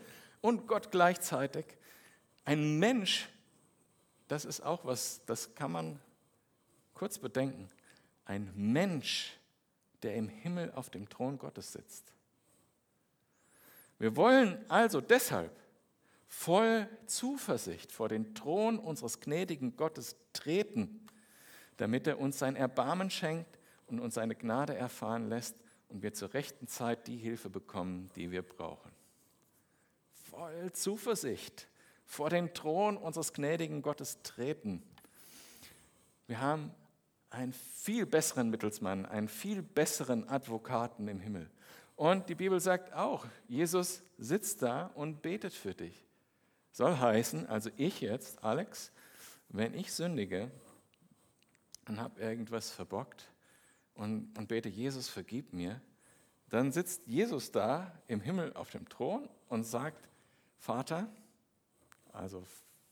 [0.44, 1.66] und Gott gleichzeitig.
[2.44, 3.30] Ein Mensch,
[4.28, 6.00] das ist auch was, das kann man
[6.94, 7.70] kurz bedenken.
[8.26, 9.40] Ein Mensch,
[10.04, 12.12] der im Himmel auf dem Thron Gottes sitzt.
[14.00, 15.58] Wir wollen also deshalb
[16.28, 21.08] voll Zuversicht vor den Thron unseres gnädigen Gottes treten,
[21.78, 25.56] damit er uns sein Erbarmen schenkt und uns seine Gnade erfahren lässt
[25.88, 28.93] und wir zur rechten Zeit die Hilfe bekommen, die wir brauchen
[30.34, 31.68] voll Zuversicht
[32.06, 34.82] vor den Thron unseres gnädigen Gottes treten.
[36.26, 36.72] Wir haben
[37.30, 41.52] einen viel besseren Mittelsmann, einen viel besseren Advokaten im Himmel.
[41.96, 46.04] Und die Bibel sagt auch, Jesus sitzt da und betet für dich.
[46.72, 48.92] Soll heißen, also ich jetzt, Alex,
[49.50, 50.50] wenn ich sündige
[51.88, 53.30] und habe irgendwas verbockt
[53.94, 55.80] und, und bete, Jesus, vergib mir,
[56.50, 60.10] dann sitzt Jesus da im Himmel auf dem Thron und sagt,
[60.64, 61.10] Vater,
[62.14, 62.48] also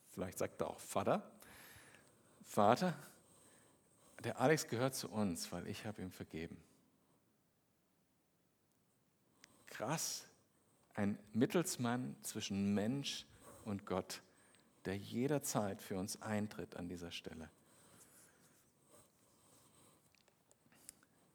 [0.10, 1.32] vielleicht sagt er auch Vater.
[2.44, 2.94] Vater,
[4.26, 6.62] der Alex gehört zu uns, weil ich habe ihm vergeben.
[9.68, 10.28] Krass,
[10.96, 13.26] ein Mittelsmann zwischen Mensch
[13.64, 14.22] und Gott,
[14.84, 17.50] der jederzeit für uns eintritt an dieser Stelle.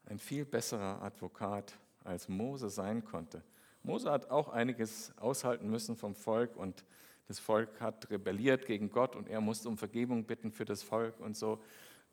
[0.05, 3.43] Ein viel besserer Advokat, als Mose sein konnte.
[3.87, 6.85] Mose hat auch einiges aushalten müssen vom Volk und
[7.29, 11.21] das Volk hat rebelliert gegen Gott und er musste um Vergebung bitten für das Volk
[11.21, 11.63] und so.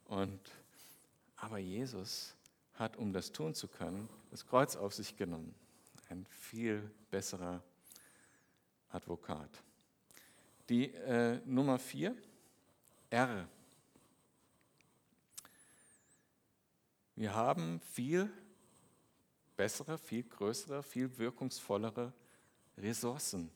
[0.06, 0.40] Und,
[1.36, 2.36] aber Jesus
[2.76, 5.56] hat, um das tun zu können, das Kreuz auf sich genommen.
[6.10, 7.64] Ein viel besserer
[8.90, 9.50] Advokat.
[10.70, 12.16] Die äh, Nummer vier,
[13.10, 13.48] R.
[17.16, 18.32] Wir haben viel
[19.56, 22.14] bessere, viel größere, viel wirkungsvollere
[22.78, 23.52] Ressourcen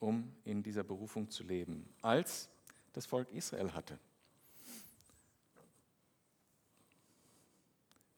[0.00, 2.48] um in dieser Berufung zu leben, als
[2.92, 3.98] das Volk Israel hatte.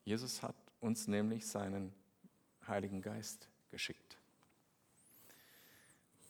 [0.04, 1.92] Jesus hat uns nämlich seinen
[2.66, 4.18] Heiligen Geist geschickt.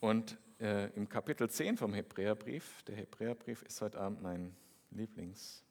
[0.01, 4.57] Und äh, im Kapitel 10 vom Hebräerbrief, der Hebräerbrief ist heute Abend mein
[4.91, 5.63] Lieblings.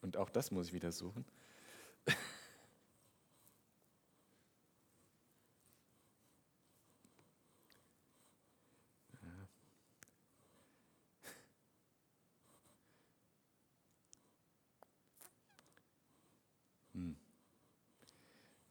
[0.00, 1.24] Und auch das muss ich wieder suchen.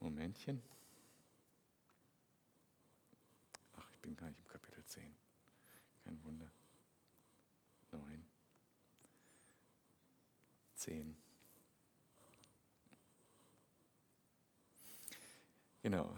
[0.03, 0.61] Momentchen.
[3.77, 5.15] Ach, ich bin gar nicht im Kapitel 10.
[6.03, 6.51] Kein Wunder.
[7.91, 8.25] 9.
[10.75, 11.22] 10.
[15.83, 16.09] Genau.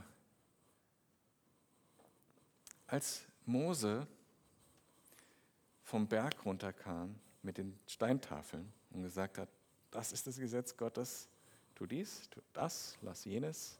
[2.85, 4.05] Als Mose
[5.81, 9.49] vom Berg runterkam mit den Steintafeln und gesagt hat,
[9.89, 11.27] das ist das Gesetz Gottes,
[11.73, 13.79] tu dies, tu das, lass jenes.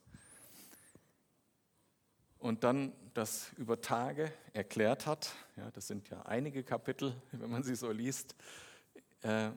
[2.39, 7.63] Und dann das über Tage erklärt hat, ja, das sind ja einige Kapitel, wenn man
[7.63, 8.36] sie so liest,
[9.21, 9.52] äh,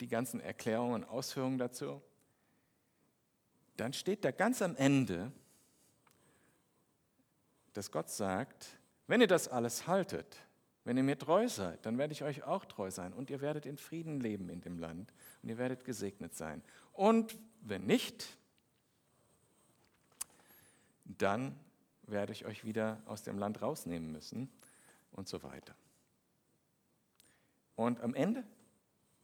[0.00, 2.02] die ganzen Erklärungen und Ausführungen dazu.
[3.76, 5.30] Dann steht da ganz am Ende,
[7.72, 10.38] dass Gott sagt, wenn ihr das alles haltet,
[10.84, 13.66] wenn ihr mir treu seid, dann werde ich euch auch treu sein und ihr werdet
[13.66, 16.62] in Frieden leben in dem Land und ihr werdet gesegnet sein.
[16.92, 18.36] Und wenn nicht,
[21.04, 21.58] dann
[22.02, 24.50] werde ich euch wieder aus dem Land rausnehmen müssen
[25.12, 25.74] und so weiter.
[27.76, 28.44] Und am Ende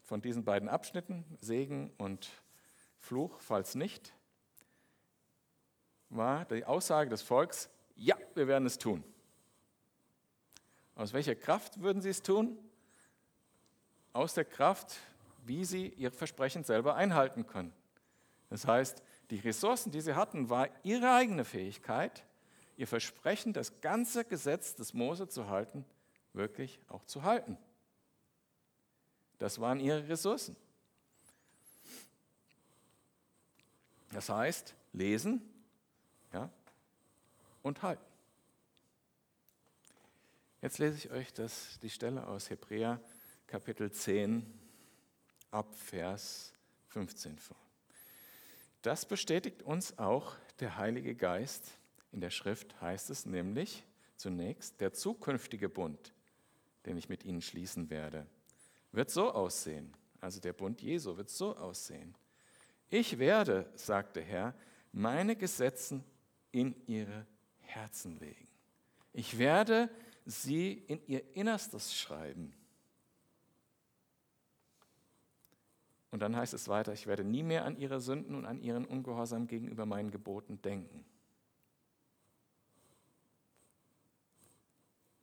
[0.04, 2.30] von diesen beiden Abschnitten, Segen und
[2.98, 4.12] Fluch, falls nicht,
[6.08, 9.04] war die Aussage des Volks, ja, wir werden es tun.
[10.94, 12.58] Aus welcher Kraft würden sie es tun?
[14.12, 14.96] Aus der Kraft,
[15.44, 17.72] wie sie ihr Versprechen selber einhalten können.
[18.50, 22.24] Das heißt, die Ressourcen, die sie hatten, war ihre eigene Fähigkeit,
[22.76, 25.84] ihr Versprechen, das ganze Gesetz des Mose zu halten,
[26.32, 27.58] wirklich auch zu halten.
[29.38, 30.56] Das waren ihre Ressourcen.
[34.12, 35.42] Das heißt, lesen
[36.32, 36.50] ja,
[37.68, 38.04] und halten.
[40.60, 43.00] Jetzt lese ich euch das, die Stelle aus Hebräer
[43.46, 44.44] Kapitel 10
[45.52, 46.52] ab Vers
[46.88, 47.56] 15 vor.
[48.82, 51.78] Das bestätigt uns auch der Heilige Geist.
[52.10, 53.84] In der Schrift heißt es nämlich
[54.16, 56.12] zunächst, der zukünftige Bund,
[56.86, 58.26] den ich mit ihnen schließen werde,
[58.92, 59.94] wird so aussehen.
[60.20, 62.16] Also der Bund Jesu wird so aussehen.
[62.88, 64.54] Ich werde, sagt der Herr,
[64.92, 66.02] meine Gesetze
[66.50, 67.26] in ihre
[67.68, 68.48] Herzen legen.
[69.12, 69.90] Ich werde
[70.24, 72.54] sie in ihr Innerstes schreiben.
[76.10, 78.86] Und dann heißt es weiter, ich werde nie mehr an ihre Sünden und an ihren
[78.86, 81.04] Ungehorsam gegenüber meinen Geboten denken.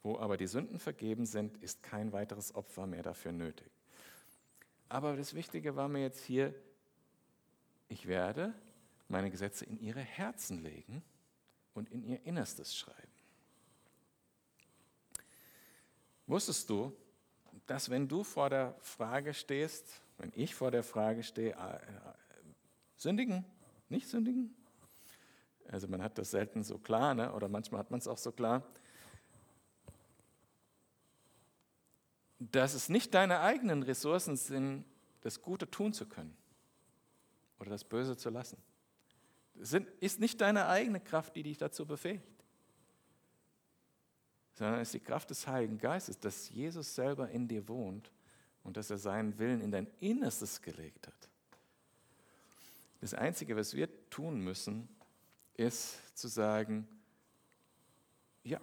[0.04, 3.72] Wo aber die Sünden vergeben sind, ist kein weiteres Opfer mehr dafür nötig.
[4.88, 6.54] Aber das Wichtige war mir jetzt hier,
[7.88, 8.54] ich werde
[9.08, 11.04] meine Gesetze in ihre Herzen legen
[11.76, 13.12] und in ihr Innerstes schreiben.
[16.26, 16.92] Wusstest du,
[17.68, 21.80] dass wenn du vor der Frage stehst, wenn ich vor der Frage stehe, äh,
[22.96, 23.46] sündigen,
[23.90, 24.56] nicht sündigen?
[25.68, 27.32] Also man hat das selten so klar, ne?
[27.34, 28.64] oder manchmal hat man es auch so klar.
[32.40, 34.86] Dass es nicht deine eigenen Ressourcen sind,
[35.22, 36.36] das Gute tun zu können
[37.60, 38.58] oder das Böse zu lassen.
[39.62, 42.46] Es ist nicht deine eigene Kraft, die dich dazu befähigt.
[44.54, 48.12] sondern es ist die Kraft des Heiligen Geistes, dass Jesus selber in dir wohnt
[48.64, 51.30] und dass er seinen Willen in dein Innerstes gelegt hat.
[53.02, 54.88] Das Einzige, was wir tun müssen,
[55.56, 56.88] ist zu sagen,
[58.44, 58.60] ja,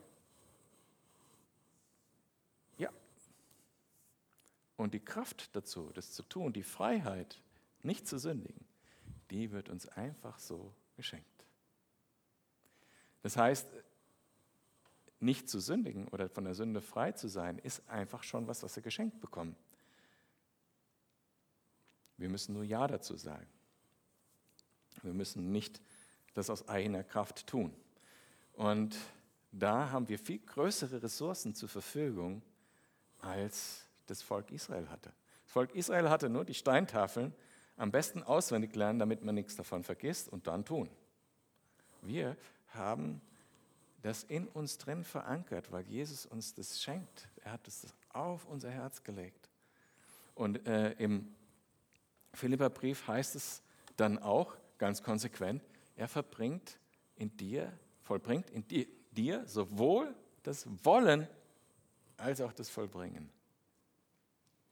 [2.79, 2.91] ja.
[4.77, 7.41] Und die Kraft dazu, das zu tun, die Freiheit,
[7.83, 8.65] nicht zu sündigen,
[9.31, 11.27] die wird uns einfach so geschenkt.
[13.23, 13.69] Das heißt,
[15.21, 18.75] nicht zu sündigen oder von der Sünde frei zu sein, ist einfach schon was, was
[18.75, 19.57] wir geschenkt bekommen.
[22.17, 23.47] Wir müssen nur Ja dazu sagen.
[25.03, 25.81] Wir müssen nicht
[26.35, 27.75] das aus eigener Kraft tun.
[28.55, 28.97] Und
[29.53, 32.43] da haben wir viel größere Ressourcen zur Verfügung,
[33.21, 35.13] als das Volk Israel hatte.
[35.45, 37.33] Das Volk Israel hatte nur die Steintafeln
[37.77, 40.89] am besten auswendig lernen, damit man nichts davon vergisst und dann tun.
[42.03, 42.37] Wir
[42.69, 43.21] haben
[44.03, 47.29] das in uns drin verankert, weil Jesus uns das schenkt.
[47.45, 49.49] Er hat es auf unser Herz gelegt.
[50.35, 51.35] Und äh, im
[52.35, 53.63] Philipperbrief heißt es
[53.97, 55.63] dann auch ganz konsequent,
[55.97, 56.79] er verbringt
[57.17, 61.29] in dir, vollbringt in dir, dir sowohl das Wollen
[62.17, 63.31] als auch das Vollbringen.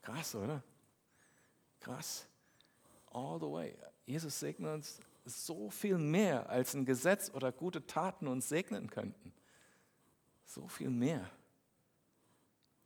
[0.03, 0.63] Krass, oder?
[1.79, 2.27] Krass.
[3.11, 3.77] All the way.
[4.07, 9.33] Jesus segnet uns so viel mehr, als ein Gesetz oder gute Taten uns segnen könnten.
[10.47, 11.29] So viel mehr.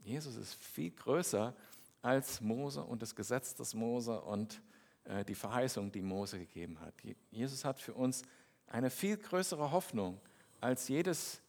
[0.02, 1.54] Jesus ist viel größer
[2.02, 4.60] als Mose und das Gesetz des Mose und
[5.04, 6.94] äh, die Verheißung, die Mose gegeben hat.
[7.30, 8.22] Jesus hat für uns
[8.66, 10.20] eine viel größere Hoffnung,
[10.60, 11.40] als, jedes,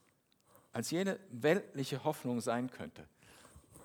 [0.71, 3.05] als jede weltliche Hoffnung sein könnte.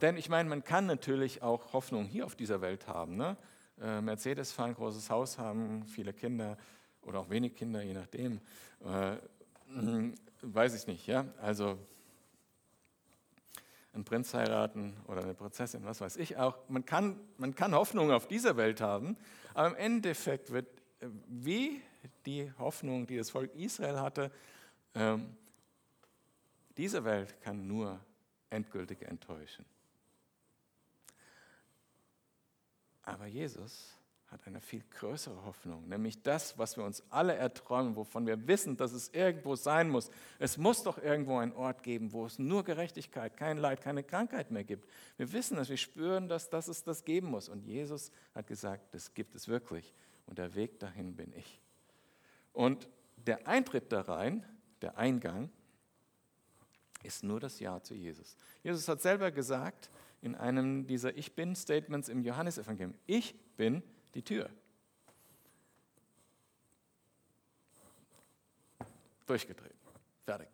[0.00, 3.16] Denn ich meine, man kann natürlich auch Hoffnung hier auf dieser Welt haben.
[3.16, 3.36] Ne?
[3.80, 6.58] Äh, Mercedes fahren, großes Haus haben, viele Kinder
[7.02, 8.40] oder auch wenig Kinder, je nachdem.
[8.84, 9.16] Äh,
[10.42, 11.24] weiß ich nicht, ja.
[11.40, 11.78] Also
[13.92, 16.58] einen Prinz heiraten oder eine Prinzessin, was weiß ich auch.
[16.68, 19.16] Man kann, man kann Hoffnung auf dieser Welt haben,
[19.54, 20.66] aber im Endeffekt wird
[21.00, 21.80] äh, wie
[22.26, 24.30] die Hoffnung, die das Volk Israel hatte,
[24.94, 25.36] ähm,
[26.76, 28.00] diese Welt kann nur
[28.48, 29.64] endgültig enttäuschen.
[33.12, 33.96] Aber Jesus
[34.28, 38.76] hat eine viel größere Hoffnung, nämlich das, was wir uns alle erträumen, wovon wir wissen,
[38.76, 40.08] dass es irgendwo sein muss.
[40.38, 44.52] Es muss doch irgendwo einen Ort geben, wo es nur Gerechtigkeit, kein Leid, keine Krankheit
[44.52, 44.88] mehr gibt.
[45.16, 47.48] Wir wissen es, wir spüren, dass, dass es das geben muss.
[47.48, 49.92] Und Jesus hat gesagt, das gibt es wirklich.
[50.26, 51.60] Und der Weg dahin bin ich.
[52.52, 54.44] Und der Eintritt da rein,
[54.80, 55.50] der Eingang,
[57.02, 58.36] ist nur das Ja zu Jesus.
[58.62, 59.90] Jesus hat selber gesagt
[60.22, 63.82] in einem dieser Ich bin-Statements im Johannesevangelium, ich bin
[64.14, 64.50] die Tür.
[69.26, 69.74] Durchgedreht.
[70.24, 70.48] Fertig.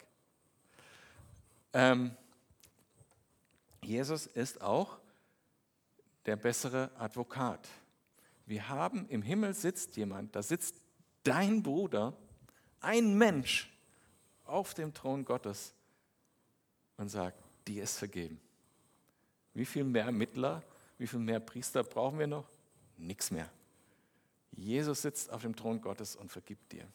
[1.72, 2.16] Ähm,
[3.82, 4.98] Jesus ist auch
[6.26, 7.68] der bessere Advokat.
[8.44, 10.82] Wir haben im Himmel sitzt jemand, da sitzt
[11.22, 12.16] dein Bruder,
[12.80, 13.72] ein Mensch
[14.44, 15.74] auf dem Thron Gottes
[16.96, 18.40] und sagt, dir ist vergeben.
[19.56, 20.62] Wie viel mehr Mittler,
[20.98, 22.46] wie viel mehr Priester brauchen wir noch?
[22.98, 23.50] nichts mehr.
[24.52, 26.86] Jesus sitzt auf dem Thron Gottes und vergibt dir.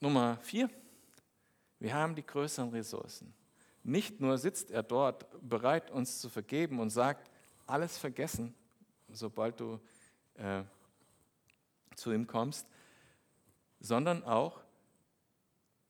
[0.00, 0.70] Nummer vier,
[1.78, 3.34] wir haben die größeren Ressourcen.
[3.82, 7.30] Nicht nur sitzt er dort bereit, uns zu vergeben und sagt,
[7.66, 8.54] alles vergessen,
[9.08, 9.78] sobald du
[10.34, 10.62] äh,
[11.96, 12.66] zu ihm kommst,
[13.80, 14.60] sondern auch,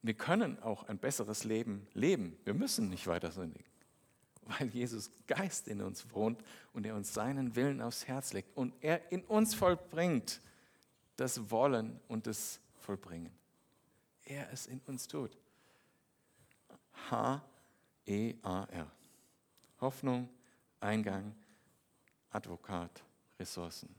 [0.03, 2.37] wir können auch ein besseres Leben leben.
[2.45, 3.71] Wir müssen nicht weiter sündigen
[4.59, 6.43] weil Jesus Geist in uns wohnt
[6.73, 10.41] und er uns seinen Willen aufs Herz legt und er in uns vollbringt
[11.17, 13.33] das Wollen und das Vollbringen.
[14.25, 15.37] Er es in uns tut.
[17.11, 18.91] H-E-A-R.
[19.81, 20.29] Hoffnung,
[20.81, 21.35] Eingang,
[22.31, 23.03] Advokat,
[23.39, 23.95] Ressourcen.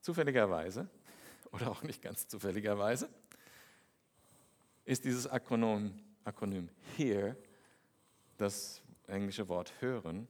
[0.00, 0.88] Zufälligerweise,
[1.50, 3.08] oder auch nicht ganz zufälligerweise,
[4.86, 5.92] ist dieses Akronym,
[6.24, 7.36] Akronym HERE
[8.38, 10.26] das englische Wort hören.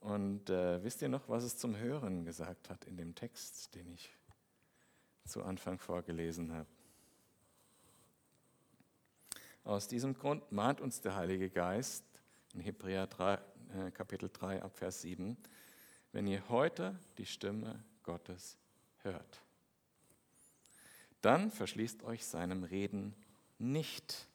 [0.00, 3.92] Und äh, wisst ihr noch, was es zum Hören gesagt hat in dem Text, den
[3.92, 4.12] ich
[5.24, 6.68] zu Anfang vorgelesen habe?
[9.62, 12.04] Aus diesem Grund mahnt uns der Heilige Geist
[12.52, 15.36] in Hebräer 3, äh, Kapitel 3 ab Vers 7,
[16.10, 18.58] wenn ihr heute die Stimme Gottes
[18.98, 19.40] hört,
[21.22, 23.14] dann verschließt euch seinem Reden
[23.58, 24.28] nicht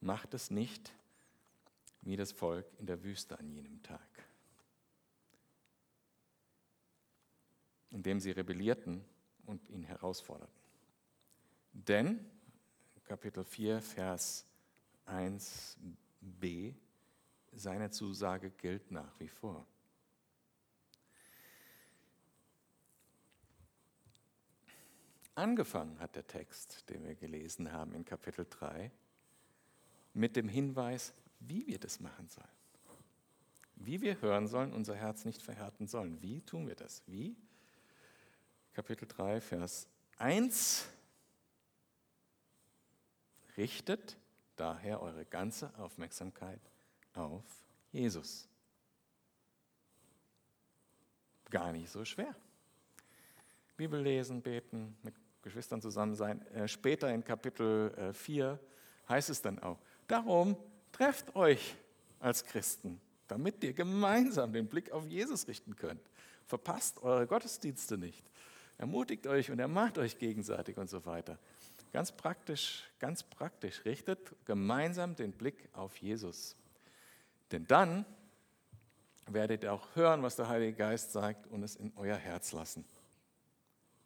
[0.00, 0.92] macht es nicht
[2.02, 4.00] wie das Volk in der Wüste an jenem Tag,
[7.90, 9.04] indem sie rebellierten
[9.44, 10.54] und ihn herausforderten.
[11.72, 12.24] Denn,
[13.04, 14.46] Kapitel 4, Vers
[15.06, 16.74] 1b,
[17.52, 19.66] seine Zusage gilt nach wie vor.
[25.40, 28.90] Angefangen hat der Text, den wir gelesen haben in Kapitel 3,
[30.12, 32.46] mit dem Hinweis, wie wir das machen sollen.
[33.76, 36.20] Wie wir hören sollen, unser Herz nicht verhärten sollen.
[36.20, 37.02] Wie tun wir das?
[37.06, 37.34] Wie?
[38.74, 39.88] Kapitel 3, Vers
[40.18, 40.86] 1.
[43.56, 44.18] Richtet
[44.56, 46.60] daher eure ganze Aufmerksamkeit
[47.14, 47.44] auf
[47.92, 48.46] Jesus.
[51.48, 52.36] Gar nicht so schwer.
[53.78, 56.46] Bibel lesen, beten, mit Geschwistern zusammen sein.
[56.48, 58.58] Äh, später in Kapitel äh, 4
[59.08, 60.56] heißt es dann auch, darum
[60.92, 61.76] trefft euch
[62.18, 66.02] als Christen, damit ihr gemeinsam den Blick auf Jesus richten könnt.
[66.46, 68.24] Verpasst eure Gottesdienste nicht.
[68.78, 71.38] Ermutigt euch und ermahnt euch gegenseitig und so weiter.
[71.92, 73.84] Ganz praktisch, ganz praktisch.
[73.84, 76.56] Richtet gemeinsam den Blick auf Jesus.
[77.52, 78.04] Denn dann
[79.26, 82.84] werdet ihr auch hören, was der Heilige Geist sagt und es in euer Herz lassen.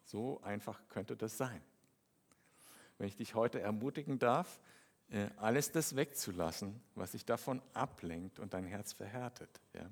[0.05, 1.61] So einfach könnte das sein.
[2.99, 4.61] Wenn ich dich heute ermutigen darf,
[5.11, 9.61] äh, alles das wegzulassen, was dich davon ablenkt und dein Herz verhärtet.
[9.73, 9.91] Ja?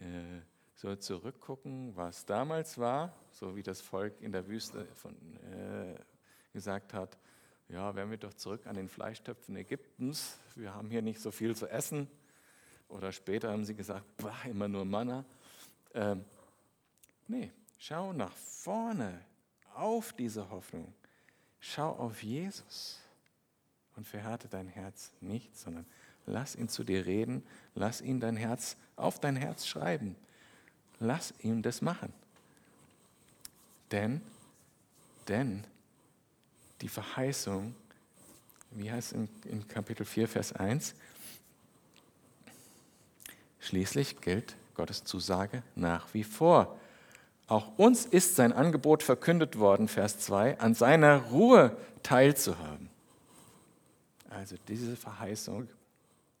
[0.00, 0.42] Äh,
[0.74, 5.14] so zurückgucken, was damals war, so wie das Volk in der Wüste von,
[5.52, 5.94] äh,
[6.52, 7.16] gesagt hat,
[7.68, 11.54] ja, wären wir doch zurück an den Fleischtöpfen Ägyptens, wir haben hier nicht so viel
[11.56, 12.08] zu essen.
[12.88, 15.24] Oder später haben sie gesagt, bah, immer nur Manna.
[15.94, 16.24] Ähm,
[17.26, 17.50] nee,
[17.82, 19.20] schau nach vorne
[19.74, 20.94] auf diese Hoffnung.
[21.58, 23.00] Schau auf Jesus
[23.96, 25.86] und verhärte dein Herz nicht, sondern
[26.26, 27.42] lass ihn zu dir reden,
[27.74, 30.14] lass ihn dein Herz auf dein Herz schreiben.
[31.00, 32.12] Lass ihn das machen.
[33.90, 34.22] Denn,
[35.26, 35.64] denn
[36.80, 37.74] die Verheißung,
[38.70, 40.94] wie heißt es in, in Kapitel 4, Vers 1,
[43.58, 46.78] schließlich gilt Gottes Zusage nach wie vor.
[47.46, 52.88] Auch uns ist sein Angebot verkündet worden, Vers 2, an seiner Ruhe teilzuhaben.
[54.30, 55.68] Also diese Verheißung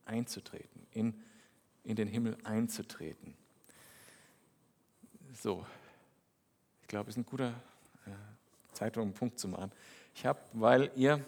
[0.06, 1.14] einzutreten, in,
[1.84, 3.34] in den Himmel einzutreten.
[5.42, 5.66] So,
[6.82, 7.50] ich glaube, es ist ein guter
[8.06, 8.10] äh,
[8.72, 9.72] Zeitpunkt, einen Punkt zu machen.
[10.14, 11.24] Ich habe, weil ihr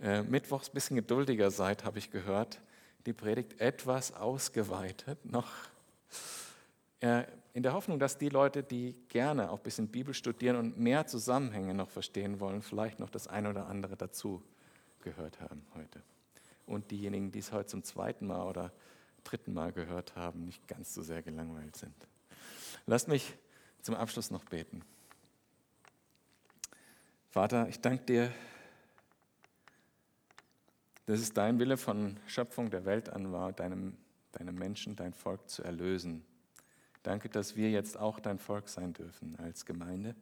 [0.00, 2.60] äh, mittwochs ein bisschen geduldiger seid, habe ich gehört,
[3.06, 5.50] die Predigt etwas ausgeweitet, noch
[7.00, 7.24] äh,
[7.54, 11.06] in der Hoffnung, dass die Leute, die gerne auch ein bisschen Bibel studieren und mehr
[11.06, 14.42] Zusammenhänge noch verstehen wollen, vielleicht noch das eine oder andere dazu
[15.00, 16.02] gehört haben heute.
[16.66, 18.72] Und diejenigen, die es heute zum zweiten Mal oder
[19.22, 21.94] dritten Mal gehört haben, nicht ganz so sehr gelangweilt sind.
[22.86, 23.34] Lasst mich
[23.82, 24.82] zum Abschluss noch beten.
[27.30, 28.32] Vater, ich danke dir,
[31.06, 33.96] dass es dein Wille von Schöpfung der Welt an war, deinem,
[34.32, 36.24] deine Menschen, dein Volk zu erlösen.
[37.04, 40.14] Danke, dass wir jetzt auch dein Volk sein dürfen als Gemeinde,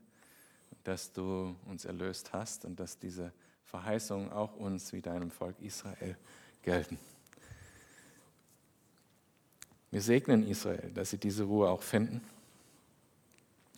[0.83, 3.33] dass du uns erlöst hast und dass diese
[3.67, 6.17] Verheißungen auch uns wie deinem Volk Israel
[6.63, 6.99] gelten.
[9.93, 12.21] Wir segnen Israel, dass sie diese Ruhe auch finden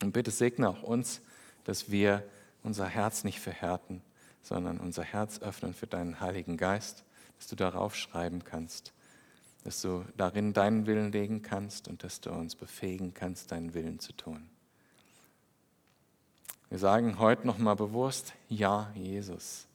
[0.03, 1.21] und bitte segne auch uns,
[1.65, 2.27] dass wir
[2.63, 4.01] unser Herz nicht verhärten,
[4.43, 7.05] sondern unser Herz öffnen für deinen Heiligen Geist,
[7.37, 8.95] dass du darauf schreiben kannst,
[9.65, 13.99] dass du darin deinen Willen legen kannst und dass du uns befähigen kannst, deinen Willen
[13.99, 14.49] zu tun.
[16.69, 19.67] Wir sagen heute nochmal bewusst, ja, Jesus.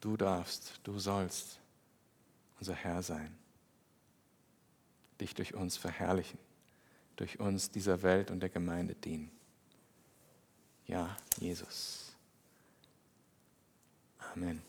[0.00, 1.58] Du darfst, du sollst
[2.58, 3.36] unser Herr sein
[5.20, 6.38] dich durch uns verherrlichen,
[7.16, 9.30] durch uns dieser Welt und der Gemeinde dienen.
[10.86, 12.14] Ja, Jesus.
[14.32, 14.62] Amen.